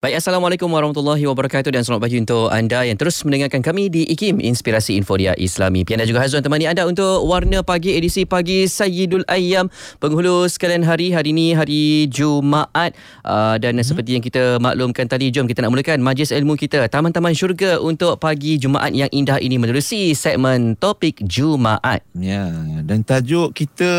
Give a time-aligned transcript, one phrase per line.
[0.00, 4.40] Baik, Assalamualaikum warahmatullahi wabarakatuh dan selamat pagi untuk anda yang terus mendengarkan kami di IKIM
[4.40, 5.84] Inspirasi Infordia Islami.
[5.84, 9.68] Pian dan juga Hazwan temani anda untuk Warna Pagi edisi Pagi Sayyidul Ayyam.
[10.00, 12.96] Penghulu sekalian hari, hari ini hari Jumaat.
[13.20, 13.84] Uh, dan hmm.
[13.84, 16.88] seperti yang kita maklumkan tadi, jom kita nak mulakan majlis ilmu kita.
[16.88, 22.00] Taman-taman syurga untuk pagi Jumaat yang indah ini menerusi segmen topik Jumaat.
[22.16, 22.48] Ya,
[22.88, 23.92] dan tajuk kita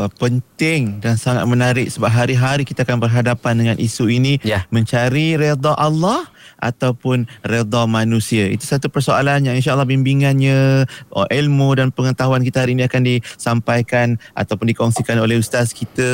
[0.00, 4.40] uh, penting dan sangat menarik sebab hari-hari kita akan berhadapan dengan isu ini.
[4.40, 4.64] Ya.
[4.72, 6.22] Mencari redha Allah
[6.60, 8.48] ataupun redha manusia.
[8.48, 14.16] Itu satu persoalan yang insya-Allah bimbingannya, oh, ilmu dan pengetahuan kita hari ini akan disampaikan
[14.32, 16.08] ataupun dikongsikan oleh ustaz kita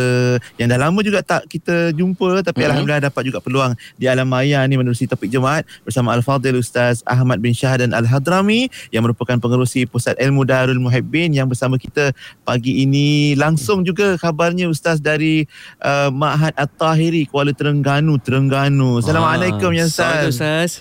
[0.59, 2.69] yang dah lama juga tak kita jumpa tapi mm-hmm.
[2.69, 7.41] alhamdulillah dapat juga peluang di alam maya ni menerusi topik Jumaat bersama Al-Fadhil Ustaz Ahmad
[7.41, 12.13] bin Shah dan Al-Hadrami yang merupakan pengerusi Pusat Ilmu Darul Muhibbin yang bersama kita
[12.43, 15.45] pagi ini langsung juga kabarnya ustaz dari
[15.83, 19.01] uh, Ma'had At-Tahiri Kuala Terengganu Terengganu.
[19.01, 20.32] Assalamualaikum ya ustaz.
[20.33, 20.81] Ustaz.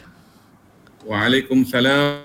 [1.04, 2.23] Waalaikumsalam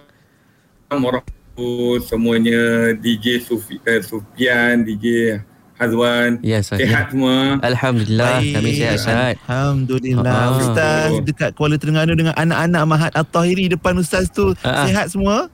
[0.95, 2.63] warahmatullahi semuanya
[2.95, 5.41] DJ Sufi, uh, Sufian, DJ
[5.77, 6.39] Hazwan.
[6.41, 7.61] Ya, yes, Sehat semua.
[7.61, 8.41] Alhamdulillah.
[8.41, 8.55] Baik.
[8.55, 9.35] Kami sihat, Ustaz.
[9.45, 10.41] Alhamdulillah.
[10.47, 10.61] Oh.
[10.63, 14.55] Ustaz dekat Kuala Terengganu dengan anak-anak Mahat At-Tahiri depan Ustaz tu.
[14.55, 14.87] Uh-huh.
[14.87, 15.51] Sihat semua?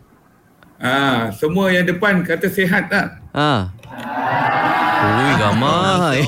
[0.83, 3.22] Ah, semua yang depan kata sihat tak?
[3.33, 3.73] Ah.
[5.03, 6.19] Ui, ramai.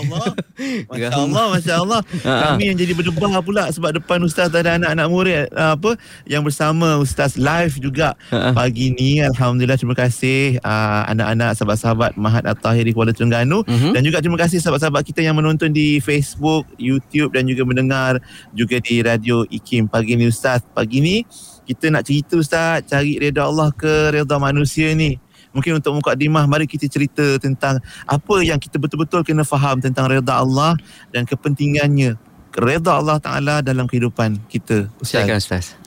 [0.91, 2.00] Masya Allah, Masya Allah.
[2.24, 5.94] Kami yang jadi berdebar pula sebab depan Ustaz ada anak-anak murid uh, apa
[6.27, 9.22] yang bersama Ustaz live juga pagi ni.
[9.22, 13.62] Alhamdulillah, terima kasih uh, anak-anak sahabat-sahabat Mahat At-Tahiri Kuala Terengganu.
[13.62, 13.92] Uh-huh.
[13.94, 18.18] Dan juga terima kasih sahabat-sahabat kita yang menonton di Facebook, YouTube dan juga mendengar
[18.56, 20.66] juga di Radio IKIM pagi ni Ustaz.
[20.74, 21.22] Pagi ni
[21.64, 25.16] kita nak cerita Ustaz, cari reda Allah ke reda manusia ni
[25.55, 30.42] mungkin untuk mukadimah mari kita cerita tentang apa yang kita betul-betul kena faham tentang redha
[30.42, 30.74] Allah
[31.14, 32.19] dan kepentingannya
[32.58, 34.91] redha Allah Taala dalam kehidupan kita.
[35.00, 35.78] Silakan Ustaz.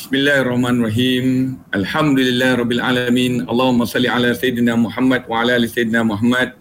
[0.00, 1.60] Bismillahirrahmanirrahim.
[1.76, 3.44] Alhamdulillahirabbil alamin.
[3.44, 6.56] Allahumma salli ala sayidina Muhammad wa ala ali sayidina Muhammad.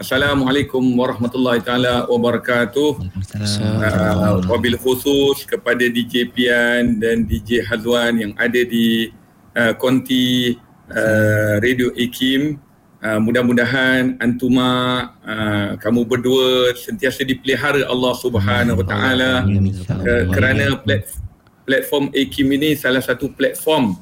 [0.00, 2.90] Assalamualaikum warahmatullahi taala wabarakatuh.
[3.36, 9.12] Uh, wabil khusus kepada DJ Pian dan DJ Hazwan yang ada di
[9.54, 10.56] uh, konti
[10.90, 12.58] uh, Radio Ikim
[13.02, 14.68] uh, mudah-mudahan antuma
[15.24, 19.32] uh, kamu berdua sentiasa dipelihara Allah Subhanahu Wa Taala.
[20.34, 20.78] Kerana
[21.64, 23.96] platform Ikim ini salah satu platform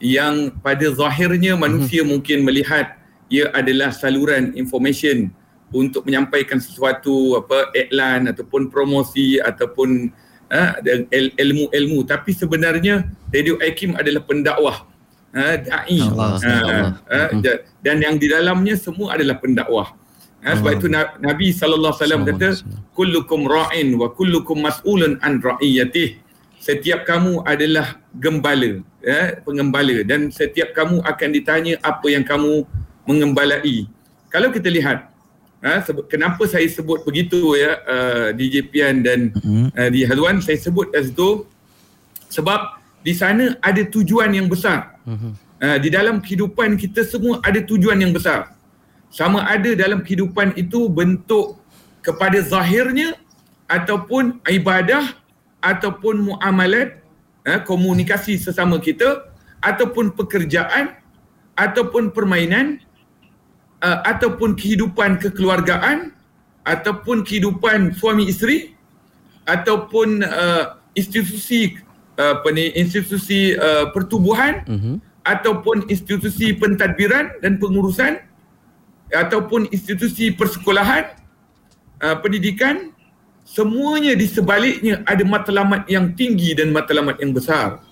[0.00, 2.10] yang pada zahirnya manusia hmm.
[2.16, 2.96] mungkin melihat
[3.30, 5.30] ia adalah saluran information
[5.70, 10.10] untuk menyampaikan sesuatu apa iklan ataupun promosi ataupun
[10.50, 10.70] uh,
[11.38, 12.02] ilmu-ilmu.
[12.02, 14.89] Tapi sebenarnya Radio Ikim adalah pendakwah
[15.34, 16.26] ha, da'i ha,
[17.06, 17.20] ha,
[17.80, 19.94] dan yang di dalamnya semua adalah pendakwah.
[20.40, 20.88] Ha, sebab itu
[21.20, 22.64] Nabi SAW kata
[22.96, 26.16] kullukum ra'in wa kullukum mas'ulun an ra'iyatih.
[26.60, 30.00] Setiap kamu adalah gembala ya, pengembala.
[30.04, 32.64] Dan setiap kamu akan ditanya apa yang kamu
[33.04, 33.88] mengembalai.
[34.32, 35.10] Kalau kita lihat
[35.60, 39.32] ha, kenapa saya sebut begitu ya uh, DJ Pian dan
[39.76, 41.44] uh, di Haluan saya sebut as itu
[42.32, 45.00] sebab di sana ada tujuan yang besar.
[45.08, 45.32] Uh-huh.
[45.60, 48.56] Uh, di dalam kehidupan kita semua ada tujuan yang besar.
[49.10, 51.58] Sama ada dalam kehidupan itu bentuk
[52.00, 53.18] kepada zahirnya
[53.68, 55.16] ataupun ibadah
[55.60, 57.00] ataupun muamalat,
[57.44, 59.28] uh, komunikasi sesama kita
[59.60, 60.96] ataupun pekerjaan
[61.56, 62.80] ataupun permainan
[63.84, 66.16] uh, ataupun kehidupan kekeluargaan
[66.64, 68.72] ataupun kehidupan suami isteri
[69.44, 71.76] ataupun uh, institusi
[72.18, 74.96] apa ni institusi uh, pertubuhan uh-huh.
[75.24, 78.20] ataupun institusi pentadbiran dan pengurusan
[79.10, 81.10] ataupun institusi persekolahan
[82.02, 82.94] uh, pendidikan
[83.42, 87.82] semuanya di sebaliknya ada matlamat yang tinggi dan matlamat yang besar.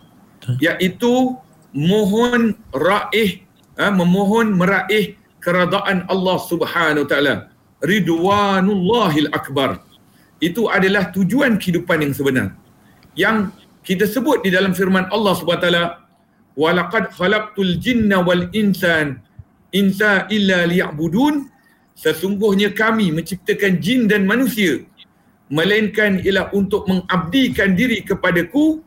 [0.62, 1.34] Iaitu
[1.74, 3.42] mohon raih
[3.74, 7.50] uh, memohon meraih keradaan Allah Subhanahu taala.
[7.82, 9.82] Ridwanullahil akbar.
[10.38, 12.48] Itu adalah tujuan kehidupan yang sebenar.
[13.18, 13.50] Yang
[13.86, 15.68] kita sebut di dalam firman Allah SWT
[16.58, 19.22] walaqad khalaqtul jinna wal insan
[19.70, 21.46] insa illa liya'budun
[21.94, 24.82] sesungguhnya kami menciptakan jin dan manusia
[25.48, 28.84] melainkan ialah untuk mengabdikan diri kepadaku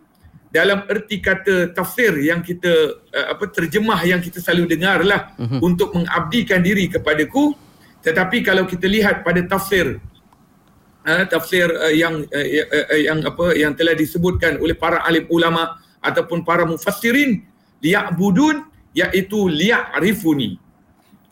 [0.52, 5.64] dalam erti kata tafsir yang kita uh, apa terjemah yang kita selalu dengarlah uh-huh.
[5.64, 7.56] untuk mengabdikan diri kepadaku
[8.04, 9.98] tetapi kalau kita lihat pada tafsir
[11.06, 16.42] uh, tafsir uh, yang uh, yang apa yang telah disebutkan oleh para alim ulama ataupun
[16.42, 17.46] para mufassirin
[17.82, 18.66] liya'budun
[18.98, 20.58] iaitu liya'rifuni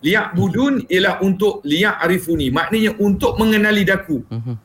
[0.06, 4.56] liya'budun ialah untuk liya'rifuni maknanya untuk mengenali daku uh-huh.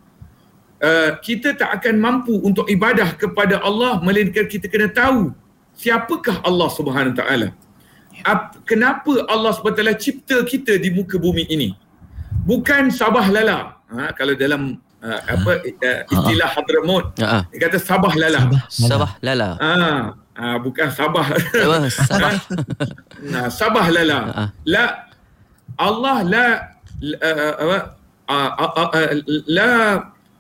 [0.81, 5.33] uh, kita tak akan mampu untuk ibadah kepada Allah melainkan kita kena tahu
[5.75, 7.49] siapakah Allah Subhanahu taala.
[8.65, 11.75] Kenapa Allah SWT cipta kita di muka bumi ini?
[12.47, 13.83] Bukan sabah lala.
[13.91, 18.41] Ha, kalau dalam uh, apa uh, istilah Hadramaut, uh, dia kata sabah lala.
[18.49, 19.49] Sabah, sabah lala.
[19.61, 19.71] Ha,
[20.41, 21.27] uh, bukan sabah.
[21.93, 22.33] sabah.
[23.33, 24.19] nah, sabah lala.
[24.33, 24.85] Uh, la
[25.77, 26.47] Allah la
[27.21, 27.83] uh, uh,
[28.31, 29.09] uh, uh, uh,
[29.51, 29.71] la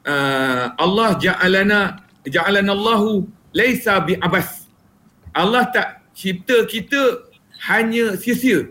[0.08, 4.64] uh, Allah ja'alana ja'alana Allahu laisa bi abas.
[5.34, 7.26] Allah tak cipta kita
[7.66, 8.70] hanya sia-sia.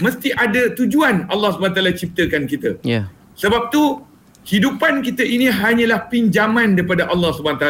[0.00, 2.80] Mesti ada tujuan Allah SWT ciptakan kita.
[2.84, 3.08] Yeah.
[3.36, 4.04] Sebab tu
[4.46, 7.66] hidupan kita ini hanyalah pinjaman daripada Allah SWT.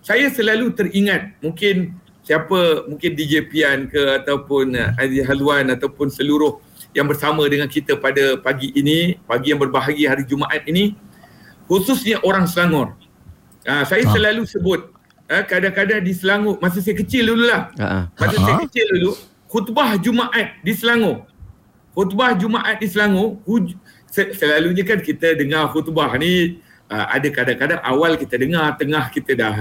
[0.00, 6.62] Saya selalu teringat mungkin siapa mungkin DJ Pian ke ataupun uh, Aziz Halwan ataupun seluruh
[6.94, 10.94] yang bersama dengan kita pada pagi ini, pagi yang berbahagia hari Jumaat ini,
[11.66, 12.94] khususnya orang Selangor.
[13.66, 14.10] Uh, saya ha.
[14.14, 14.88] selalu sebut
[15.28, 17.68] uh, kadang-kadang di Selangor masa saya kecil dulu lah.
[17.76, 18.02] Uh-huh.
[18.16, 18.46] Masa uh-huh.
[18.46, 19.12] saya kecil dulu
[19.50, 21.26] khutbah Jumaat di Selangor.
[21.92, 23.76] Khutbah Jumaat di Selangor huj-
[24.10, 26.58] selalunya kan kita dengar khutbah ni
[26.90, 29.54] uh, ada kadang-kadang awal kita dengar tengah kita dah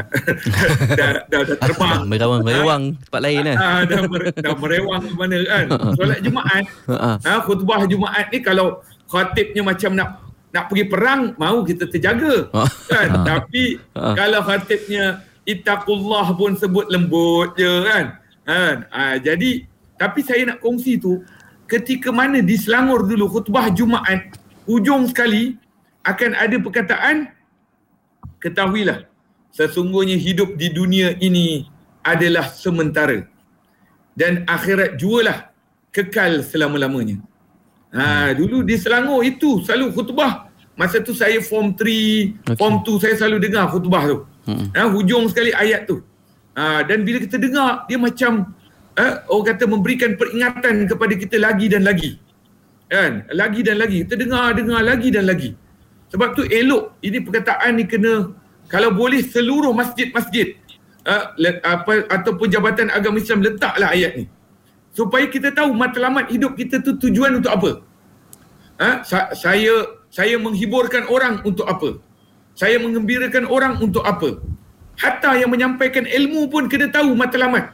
[1.00, 2.00] dah, dah, dah terbang.
[2.10, 3.58] Merewang-merewang tempat lain kan?
[3.58, 4.02] uh, dah,
[4.34, 5.66] dah merewang ke mana kan?
[5.98, 6.64] Solat Jumaat.
[6.90, 10.10] Uh, khutbah Jumaat ni kalau khatibnya macam nak
[10.50, 12.50] nak pergi perang mau kita terjaga.
[12.90, 13.10] Kan?
[13.22, 18.06] Tapi kalau khatibnya ittaqullah pun sebut lembut je kan?
[18.50, 18.76] Kan?
[18.90, 19.70] Uh, jadi
[20.00, 21.22] tapi saya nak kongsi tu
[21.70, 24.39] ketika mana di Selangor dulu khutbah Jumaat
[24.70, 25.58] hujung sekali
[26.06, 27.34] akan ada perkataan
[28.38, 29.10] ketahuilah
[29.50, 31.66] sesungguhnya hidup di dunia ini
[32.06, 33.26] adalah sementara
[34.14, 35.50] dan akhirat jualah
[35.90, 37.18] kekal selama-lamanya.
[37.90, 42.56] Ha dulu di Selangor itu selalu khutbah masa tu saya form 3, okay.
[42.56, 44.18] form 2 saya selalu dengar khutbah tu.
[44.46, 44.70] Hmm.
[44.78, 46.06] Ha hujung sekali ayat tu.
[46.54, 48.54] Ha dan bila kita dengar dia macam
[48.94, 52.22] ha, orang kata memberikan peringatan kepada kita lagi dan lagi.
[52.90, 53.30] Kan?
[53.32, 54.02] Lagi dan lagi.
[54.04, 55.54] Kita dengar dengar lagi dan lagi.
[56.10, 58.34] Sebab tu elok ini perkataan ni kena
[58.66, 60.58] kalau boleh seluruh masjid-masjid
[61.06, 64.26] uh, apa ataupun jabatan agama Islam letaklah ayat ni.
[64.90, 67.72] Supaya kita tahu matlamat hidup kita tu tujuan untuk apa.
[68.82, 72.02] Uh, sa- saya saya menghiburkan orang untuk apa?
[72.58, 74.42] Saya mengembirakan orang untuk apa?
[74.98, 77.72] Hatta yang menyampaikan ilmu pun kena tahu matlamat.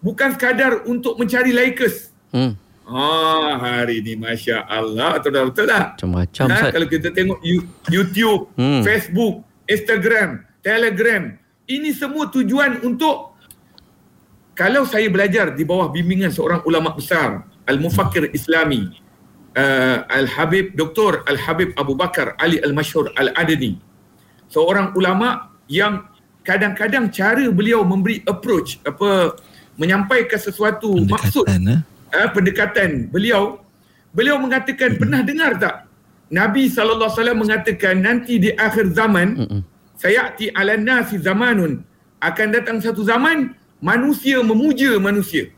[0.00, 2.10] Bukan sekadar untuk mencari laikus.
[2.32, 2.56] Hmm.
[2.90, 5.94] Ah hari ni masya Allah betul betul lah.
[5.94, 6.46] Macam-macam.
[6.50, 7.38] Ha, kalau kita tengok
[7.86, 8.82] YouTube, hmm.
[8.82, 11.38] Facebook, Instagram, Telegram,
[11.70, 13.38] ini semua tujuan untuk
[14.58, 18.90] kalau saya belajar di bawah bimbingan seorang ulama besar, Al-Mufakir Islami,
[19.54, 21.22] uh, Al-Habib Dr.
[21.30, 23.78] Al-Habib Abu Bakar Ali Al-Mashhur Al-Adani.
[24.50, 26.10] Seorang ulama yang
[26.42, 29.38] kadang-kadang cara beliau memberi approach apa
[29.78, 31.80] menyampaikan sesuatu Pendekatan, maksud eh?
[32.14, 33.08] Uh, pendekatan.
[33.10, 33.62] Beliau
[34.14, 35.86] beliau mengatakan pernah dengar tak?
[36.30, 39.28] Nabi sallallahu alaihi wasallam mengatakan nanti di akhir zaman
[39.98, 41.82] sayati ala nasi zamanun.
[42.20, 45.50] Akan datang satu zaman manusia memuja manusia.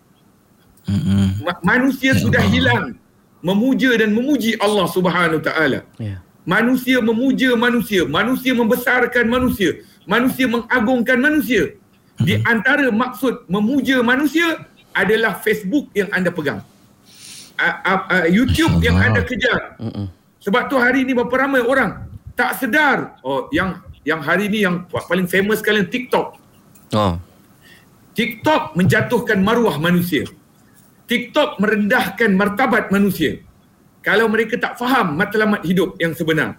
[1.42, 2.94] Ma- manusia ya sudah hilang.
[3.42, 5.82] Memuja dan memuji Allah Subhanahu taala.
[5.98, 6.22] Ya.
[6.46, 8.06] manusia memuja manusia.
[8.06, 9.82] Manusia membesarkan manusia.
[10.06, 11.74] Manusia mengagungkan manusia.
[12.22, 14.62] Di antara maksud memuja manusia
[14.92, 16.60] adalah Facebook yang anda pegang.
[17.56, 19.76] Uh, uh, uh, YouTube yang anda kejar.
[20.42, 23.20] Sebab tu hari ni berapa ramai orang tak sedar.
[23.22, 26.34] Oh, yang yang hari ni yang paling famous sekali TikTok.
[26.96, 27.14] Oh.
[28.12, 30.26] TikTok menjatuhkan maruah manusia.
[31.06, 33.40] TikTok merendahkan martabat manusia.
[34.02, 36.58] Kalau mereka tak faham matlamat hidup yang sebenar.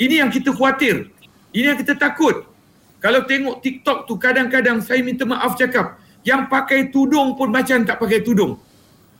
[0.00, 1.12] Ini yang kita khawatir.
[1.54, 2.48] Ini yang kita takut.
[2.98, 7.96] Kalau tengok TikTok tu kadang-kadang saya minta maaf cakap yang pakai tudung pun macam tak
[8.00, 8.60] pakai tudung.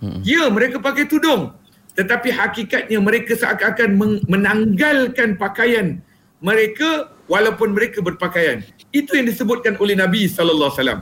[0.01, 0.21] Hmm.
[0.25, 1.53] Ya, mereka pakai tudung.
[1.97, 6.01] Tetapi hakikatnya mereka seakan-akan menanggalkan pakaian
[6.41, 8.65] mereka walaupun mereka berpakaian.
[8.91, 10.99] Itu yang disebutkan oleh Nabi sallallahu alaihi wasallam.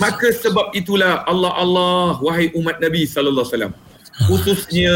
[0.00, 3.74] Maka sebab itulah Allah Allah wahai umat Nabi sallallahu alaihi wasallam.
[4.30, 4.94] Khususnya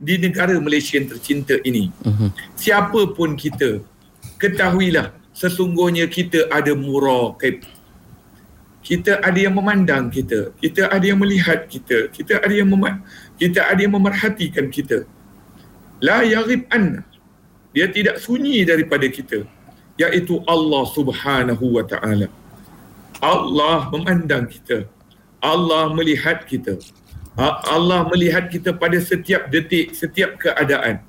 [0.00, 1.92] di negara Malaysia yang tercinta ini.
[2.04, 2.32] Uh-huh.
[2.56, 3.84] Siapa pun kita
[4.40, 7.60] ketahuilah sesungguhnya kita ada muraqib
[8.86, 10.54] kita ada yang memandang kita.
[10.62, 12.06] Kita ada yang melihat kita.
[12.14, 13.02] Kita ada yang mem-
[13.34, 15.02] kita ada yang memerhatikan kita.
[15.98, 17.02] La yaghib an
[17.74, 19.42] dia tidak sunyi daripada kita.
[19.98, 22.30] Iaitu Allah Subhanahu wa taala.
[23.18, 24.86] Allah memandang kita.
[25.42, 26.78] Allah melihat kita.
[27.66, 31.02] Allah melihat kita pada setiap detik setiap keadaan.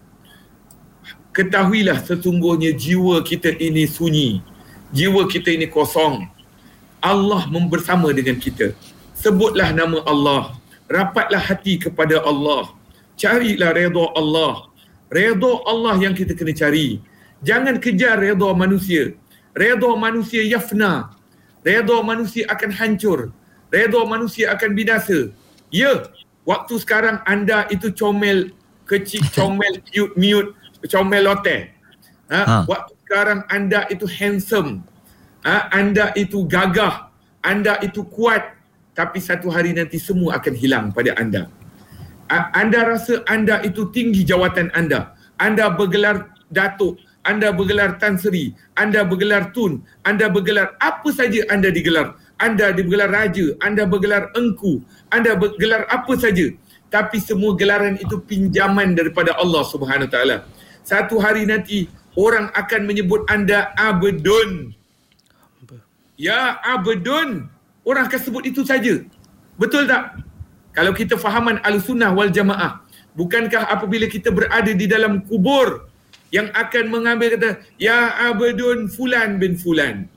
[1.29, 4.41] Ketahuilah sesungguhnya jiwa kita ini sunyi.
[4.89, 6.36] Jiwa kita ini kosong.
[7.01, 8.73] Allah membersama dengan kita.
[9.17, 10.57] Sebutlah nama Allah.
[10.87, 12.71] Rapatlah hati kepada Allah.
[13.17, 14.69] Carilah redha Allah.
[15.09, 17.01] Redha Allah yang kita kena cari.
[17.41, 19.13] Jangan kejar redha manusia.
[19.57, 21.13] Redha manusia yafna.
[21.65, 23.33] Redha manusia akan hancur.
[23.73, 25.33] Redha manusia akan binasa.
[25.73, 26.07] Ya,
[26.47, 28.55] waktu sekarang anda itu comel
[28.87, 30.55] kecil, comel cute, mute,
[30.87, 31.67] comel lote.
[32.31, 32.41] Ha?
[32.43, 32.57] ha?
[32.63, 34.83] Waktu sekarang anda itu handsome.
[35.47, 35.71] Ha?
[35.71, 37.07] Anda itu gagah.
[37.39, 38.59] Anda itu kuat.
[38.91, 41.47] Tapi satu hari nanti semua akan hilang pada anda.
[42.27, 45.15] Anda rasa anda itu tinggi jawatan anda.
[45.39, 46.99] Anda bergelar datuk.
[47.27, 52.15] Anda bergelar Tan Sri, anda bergelar Tun, anda bergelar apa saja anda digelar.
[52.39, 54.79] Anda digelar raja, anda bergelar engku,
[55.11, 56.55] anda bergelar apa saja.
[56.87, 60.47] Tapi semua gelaran itu pinjaman daripada Allah Subhanahu taala.
[60.87, 64.76] Satu hari nanti orang akan menyebut anda abdun.
[66.17, 67.47] Ya abdun.
[67.87, 68.99] Orang akan sebut itu saja.
[69.55, 70.19] Betul tak?
[70.75, 72.83] Kalau kita fahaman al-sunnah wal jamaah,
[73.15, 75.87] bukankah apabila kita berada di dalam kubur,
[76.29, 80.11] yang akan mengambil kata ya abdun fulan bin fulan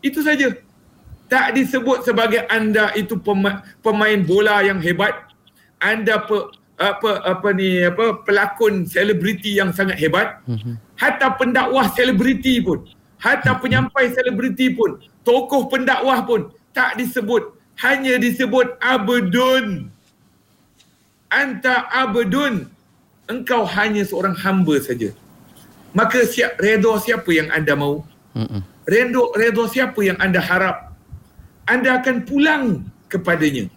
[0.00, 0.54] itu saja
[1.26, 3.18] tak disebut sebagai anda itu
[3.82, 5.14] pemain bola yang hebat
[5.82, 10.78] anda pe, apa apa ni apa pelakon selebriti yang sangat hebat mhm.
[10.94, 12.86] hatta pendakwah selebriti pun
[13.18, 17.56] hatta penyampai selebriti pun tokoh pendakwah pun tak disebut.
[17.80, 19.88] Hanya disebut abdun
[21.32, 22.68] anta abdun
[23.30, 25.16] engkau hanya seorang hamba saja.
[25.96, 28.04] Maka siap redha siapa yang anda mahu
[28.84, 30.92] redha redha siapa yang anda harap?
[31.64, 32.64] Anda akan pulang
[33.08, 33.70] kepadanya.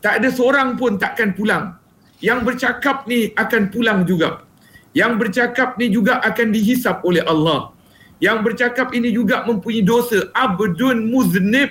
[0.00, 1.76] Tak ada seorang pun takkan pulang.
[2.22, 4.46] Yang bercakap ni akan pulang juga.
[4.94, 7.73] Yang bercakap ni juga akan dihisap oleh Allah
[8.22, 10.30] yang bercakap ini juga mempunyai dosa.
[10.30, 11.70] Abdun muznib.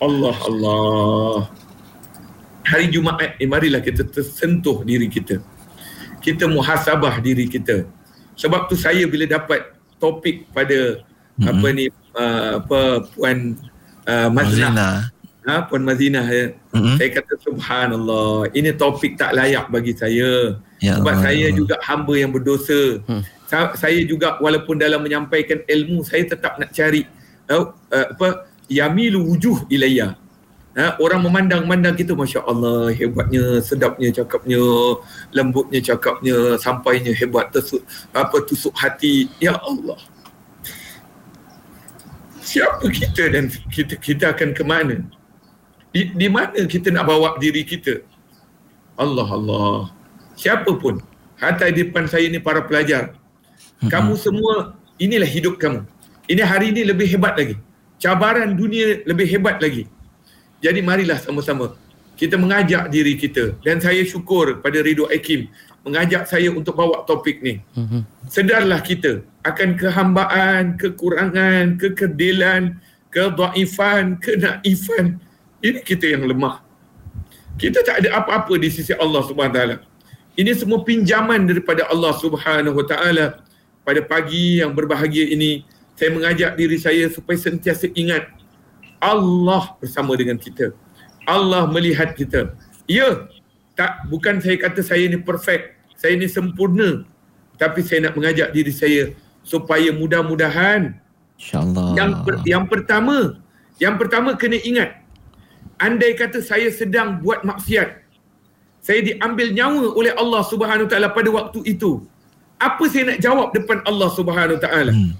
[0.00, 1.48] Allah Allah.
[2.64, 5.42] Hari Jumaat eh, marilah kita tersentuh diri kita.
[6.20, 7.84] Kita muhasabah diri kita.
[8.36, 11.00] Sebab tu saya bila dapat topik pada
[11.36, 11.48] mm-hmm.
[11.50, 11.84] apa ni
[12.16, 12.80] uh, apa
[13.12, 13.58] puan
[14.08, 15.12] uh, Mazina
[15.46, 16.52] ha puan Mazina ya.
[16.72, 16.96] mm-hmm.
[17.00, 21.24] saya kata subhanallah ini topik tak layak bagi saya ya sebab Allah.
[21.24, 23.22] saya juga hamba yang berdosa hmm.
[23.76, 27.04] saya juga walaupun dalam menyampaikan ilmu saya tetap nak cari
[27.48, 30.16] uh, uh, apa yamilu wujuh ilayya
[30.70, 34.62] Ha, orang memandang-mandang kita Masya Allah hebatnya, sedapnya cakapnya
[35.34, 37.82] lembutnya cakapnya sampainya hebat tersuk,
[38.14, 39.98] apa tusuk hati Ya Allah
[42.50, 45.06] siapa kita dan kita kita akan ke mana
[45.90, 48.02] di, di mana kita nak bawa diri kita?
[48.94, 49.80] Allah Allah.
[50.38, 51.02] Siapa pun
[51.40, 53.16] hatta di depan saya ni para pelajar.
[53.88, 55.82] Kamu semua inilah hidup kamu.
[56.28, 57.56] Ini hari ini lebih hebat lagi.
[57.96, 59.88] Cabaran dunia lebih hebat lagi.
[60.60, 61.72] Jadi marilah sama-sama
[62.20, 63.56] kita mengajak diri kita.
[63.64, 65.48] Dan saya syukur pada Ridho Akim
[65.80, 67.64] mengajak saya untuk bawa topik ni.
[67.72, 68.04] Mhm.
[68.28, 72.76] Sedarlah kita akan kehambaan, kekurangan, kekerdilan,
[73.08, 75.16] kedaifan, kenaifan.
[75.60, 76.64] Ini kita yang lemah.
[77.60, 79.76] Kita tak ada apa-apa di sisi Allah Subhanahu taala.
[80.32, 83.44] Ini semua pinjaman daripada Allah Subhanahu taala.
[83.84, 85.64] Pada pagi yang berbahagia ini,
[85.96, 88.28] saya mengajak diri saya supaya sentiasa ingat
[89.00, 90.72] Allah bersama dengan kita.
[91.28, 92.56] Allah melihat kita.
[92.88, 93.28] Ya,
[93.76, 97.04] tak bukan saya kata saya ni perfect, saya ni sempurna.
[97.60, 99.12] Tapi saya nak mengajak diri saya
[99.44, 100.96] supaya mudah-mudahan
[101.40, 101.96] insyaallah.
[101.96, 103.16] Yang per, yang pertama,
[103.80, 104.99] yang pertama kena ingat
[105.80, 108.04] andai kata saya sedang buat maksiat
[108.80, 112.04] saya diambil nyawa oleh Allah Subhanahu taala pada waktu itu
[112.60, 115.12] apa saya nak jawab depan Allah Subhanahu taala hmm.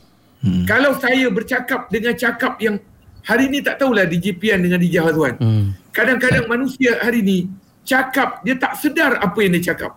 [0.44, 0.64] hmm.
[0.68, 2.76] kalau saya bercakap dengan cakap yang
[3.20, 5.36] Hari ni tak tahulah DJ Pian dengan DJ Hazwan.
[5.36, 5.76] Hmm.
[5.92, 7.38] Kadang-kadang manusia hari ni
[7.84, 9.92] cakap dia tak sedar apa yang dia cakap.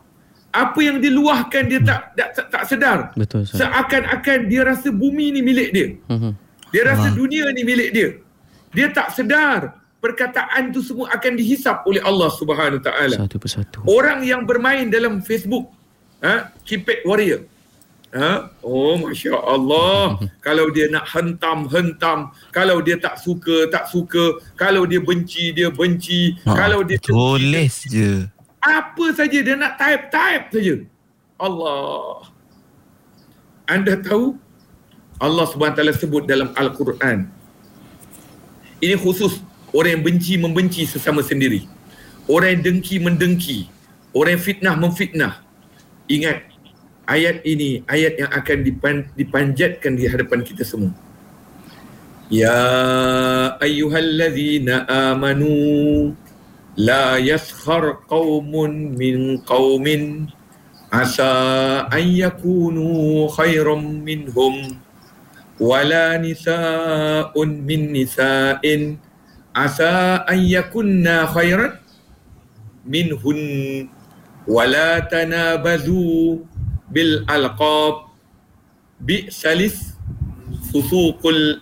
[0.53, 2.99] Apa yang diluahkan dia tak tak, tak, tak sedar.
[3.15, 3.47] Betul.
[3.47, 5.87] Seakan-akan dia rasa bumi ni milik dia.
[6.11, 6.35] Hmm.
[6.73, 7.15] Dia rasa ha.
[7.15, 8.09] dunia ni milik dia.
[8.73, 13.15] Dia tak sedar perkataan tu semua akan dihisap oleh Allah Subhanahu taala.
[13.15, 13.79] Satu persatu.
[13.87, 15.71] Orang yang bermain dalam Facebook,
[16.19, 17.47] ha, keypad warrior.
[18.13, 18.53] Ha?
[18.61, 24.85] Oh Masya Allah Kalau dia nak hentam, hentam Kalau dia tak suka, tak suka Kalau
[24.85, 28.29] dia benci, dia benci ha, Kalau dia Tulis je
[28.61, 30.75] Apa saja dia nak type, type saja
[31.41, 32.29] Allah
[33.65, 34.37] Anda tahu
[35.17, 37.25] Allah SWT sebut dalam Al-Quran
[38.77, 39.41] Ini khusus
[39.73, 41.65] Orang yang benci membenci sesama sendiri.
[42.29, 43.59] Orang yang dengki mendengki.
[44.13, 45.33] Orang yang fitnah memfitnah.
[46.05, 46.45] Ingat
[47.09, 50.93] ayat ini ayat yang akan dipan, dipanjatkan di hadapan kita semua.
[52.29, 52.53] Ya
[53.59, 56.13] ayyuhallazina amanu
[56.77, 60.29] la yaskhar qaumun min qaumin
[60.93, 64.77] asa an yakunu khairam minhum
[65.61, 68.97] wala nisa'un min nisa'in
[69.53, 71.77] asa an yakunna khairan
[72.83, 73.39] minhun
[74.49, 76.41] wala tanabazu
[76.89, 78.11] bil alqab
[78.99, 79.95] bi salis
[80.73, 81.61] fusuqul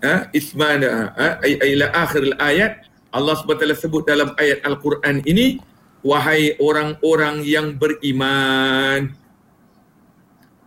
[0.00, 2.74] ha ismana ha ila akhir al ayat.
[3.10, 5.58] Allah SWT sebut dalam ayat Al-Quran ini
[6.06, 9.10] wahai orang-orang yang beriman.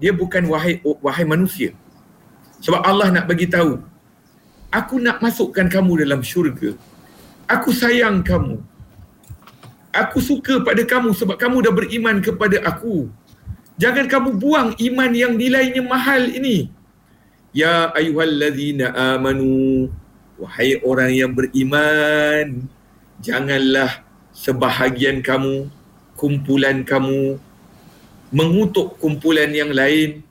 [0.04, 1.72] Dia bukan wahai wahai manusia.
[2.60, 3.80] Sebab Allah nak bagi tahu
[4.74, 6.74] aku nak masukkan kamu dalam syurga.
[7.46, 8.58] Aku sayang kamu.
[9.94, 13.14] Aku suka pada kamu sebab kamu dah beriman kepada aku.
[13.78, 16.74] Jangan kamu buang iman yang nilainya mahal ini.
[17.54, 19.94] Ya ayuhallazina amanu.
[20.42, 22.66] Wahai orang yang beriman.
[23.22, 24.02] Janganlah
[24.34, 25.70] sebahagian kamu,
[26.18, 27.38] kumpulan kamu,
[28.34, 30.26] mengutuk kumpulan yang lain.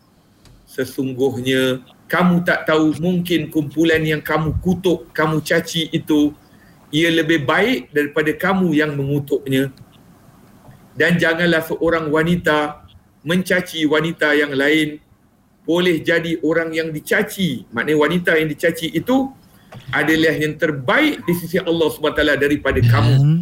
[0.66, 6.36] Sesungguhnya kamu tak tahu mungkin kumpulan yang kamu kutuk, kamu caci itu
[6.92, 9.72] ia lebih baik daripada kamu yang mengutuknya.
[10.92, 12.84] Dan janganlah seorang wanita
[13.24, 15.00] mencaci wanita yang lain
[15.64, 17.64] boleh jadi orang yang dicaci.
[17.72, 19.32] Maknanya wanita yang dicaci itu
[19.88, 23.16] adalah yang terbaik di sisi Allah SWT daripada kamu.
[23.24, 23.40] Hmm.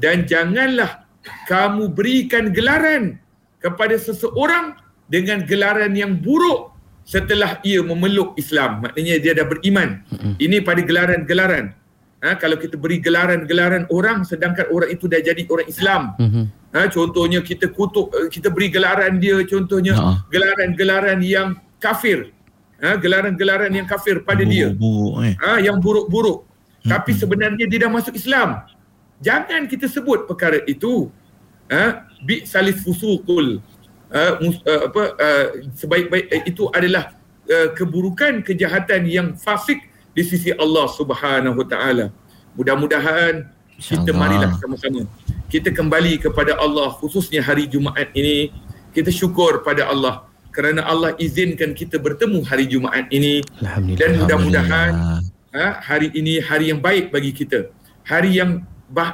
[0.00, 1.04] Dan janganlah
[1.44, 3.20] kamu berikan gelaran
[3.60, 4.80] kepada seseorang
[5.12, 6.69] dengan gelaran yang buruk
[7.10, 9.98] setelah ia memeluk Islam maknanya dia dah beriman.
[10.14, 10.32] Mm-hmm.
[10.38, 11.74] ini pada gelaran-gelaran.
[12.20, 16.02] Ha, kalau kita beri gelaran-gelaran orang sedangkan orang itu dah jadi orang Islam.
[16.22, 16.44] Mm-hmm.
[16.70, 22.30] ha, contohnya kita kutuk eh, kita beri gelaran dia contohnya uh gelaran-gelaran yang kafir.
[22.78, 24.68] Ha, gelaran-gelaran yang kafir pada buruk, dia.
[24.70, 25.34] Buruk, eh.
[25.42, 26.46] ha, yang buruk-buruk.
[26.46, 26.90] Mm-hmm.
[26.96, 28.62] tapi sebenarnya dia dah masuk Islam.
[29.20, 31.10] Jangan kita sebut perkara itu.
[31.68, 33.58] Ha, bi salis fusukul
[34.12, 37.14] uh, uh, apa uh, sebaik-baik uh, itu adalah
[37.48, 39.80] uh, keburukan kejahatan yang fasik
[40.14, 42.10] di sisi Allah Subhanahu taala.
[42.58, 43.46] Mudah-mudahan
[43.80, 45.08] kita marilah sama-sama
[45.50, 48.54] kita kembali kepada Allah khususnya hari Jumaat ini.
[48.94, 53.42] Kita syukur pada Allah kerana Allah izinkan kita bertemu hari Jumaat ini.
[53.98, 57.70] Dan mudah-mudahan ha, hari ini hari yang baik bagi kita.
[58.06, 58.62] Hari yang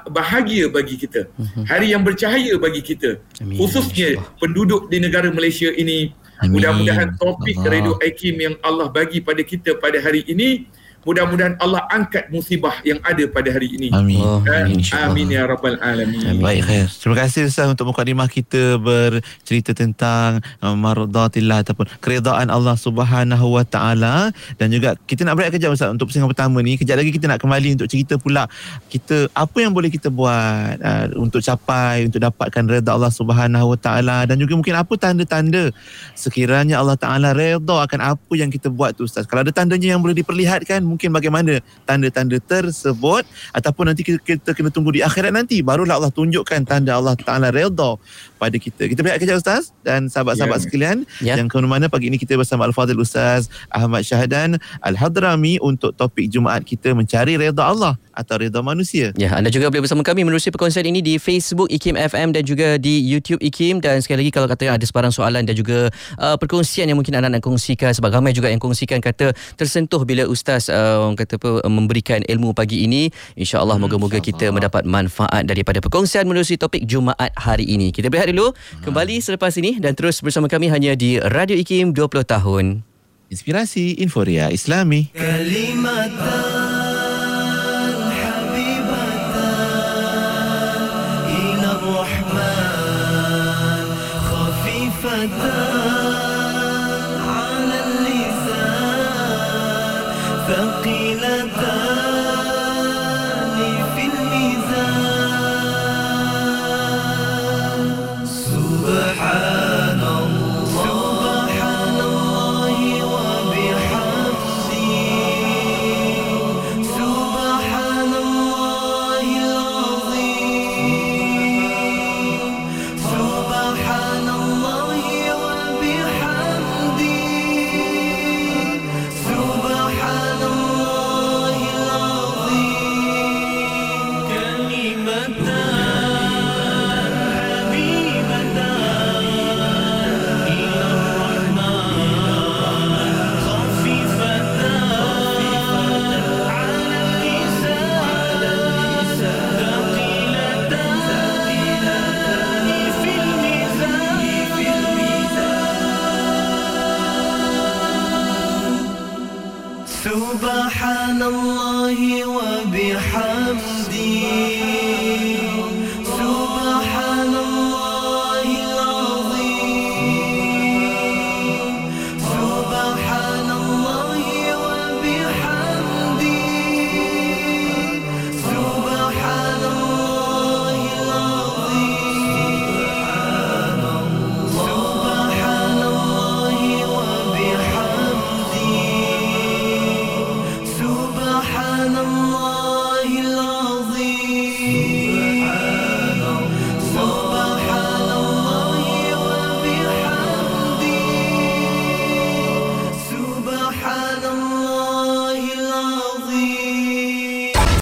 [0.09, 1.29] bahagia bagi kita.
[1.37, 1.63] Mhm.
[1.69, 3.21] Hari yang bercahaya bagi kita.
[3.45, 3.61] Amin.
[3.61, 6.13] Khususnya penduduk di negara Malaysia ini.
[6.37, 10.69] Mudah-mudahan topik Radio Aikim yang Allah bagi pada kita pada hari ini
[11.07, 13.95] mudah-mudahan Allah angkat musibah yang ada pada hari ini.
[13.95, 14.19] Amin.
[14.19, 14.83] Oh, amin.
[14.91, 16.35] amin ya rabbal alamin.
[16.35, 16.43] Amin.
[16.43, 16.91] Baik khair.
[16.91, 23.63] Terima kasih Ustaz untuk mukadimah kita bercerita tentang uh, mardatillah ataupun keridaan Allah Subhanahu wa
[23.63, 26.75] taala dan juga kita nak berehat kejap Ustaz untuk pusingan pertama ni.
[26.75, 28.51] Kejap lagi kita nak kembali untuk cerita pula
[28.91, 33.79] kita apa yang boleh kita buat uh, untuk capai untuk dapatkan redha Allah Subhanahu wa
[33.79, 35.71] taala dan juga mungkin apa tanda-tanda
[36.19, 39.23] sekiranya Allah taala redha akan apa yang kita buat tu Ustaz.
[39.31, 44.73] Kalau ada tandanya yang boleh diperlihatkan mungkin bagaimana tanda-tanda tersebut ataupun nanti kita, kita kena
[44.73, 48.01] tunggu di akhirat nanti barulah Allah tunjukkan tanda Allah Taala redha
[48.37, 48.89] pada kita.
[48.89, 50.65] Kita berehat kejap Ustaz dan sahabat-sahabat yeah.
[50.65, 51.37] sekalian yeah.
[51.37, 56.63] yang ke mana pagi ini kita bersama Al-Fadhil Ustaz Ahmad Syahdan Al-Hadrami untuk topik Jumaat
[56.63, 59.13] kita mencari redha Allah atau redha manusia.
[59.21, 62.81] Ya, anda juga boleh bersama kami menerusi perkongsian ini di Facebook IKIM FM dan juga
[62.81, 66.89] di YouTube IKIM dan sekali lagi kalau kata ada sebarang soalan dan juga uh, perkongsian
[66.89, 71.13] yang mungkin anda nak kongsikan sebab ramai juga yang kongsikan kata tersentuh bila Ustaz uh,
[71.13, 76.25] kata apa uh, memberikan ilmu pagi ini insyaallah hmm, moga-moga kita mendapat manfaat daripada perkongsian
[76.25, 78.53] menerusi topik Jumaat hari ini kita berehat dulu.
[78.53, 78.83] Hmm.
[78.91, 82.83] kembali selepas ini dan terus bersama kami hanya di Radio Ikim 20 tahun.
[83.27, 85.11] Inspirasi inforia islami.
[85.11, 86.15] Kalimat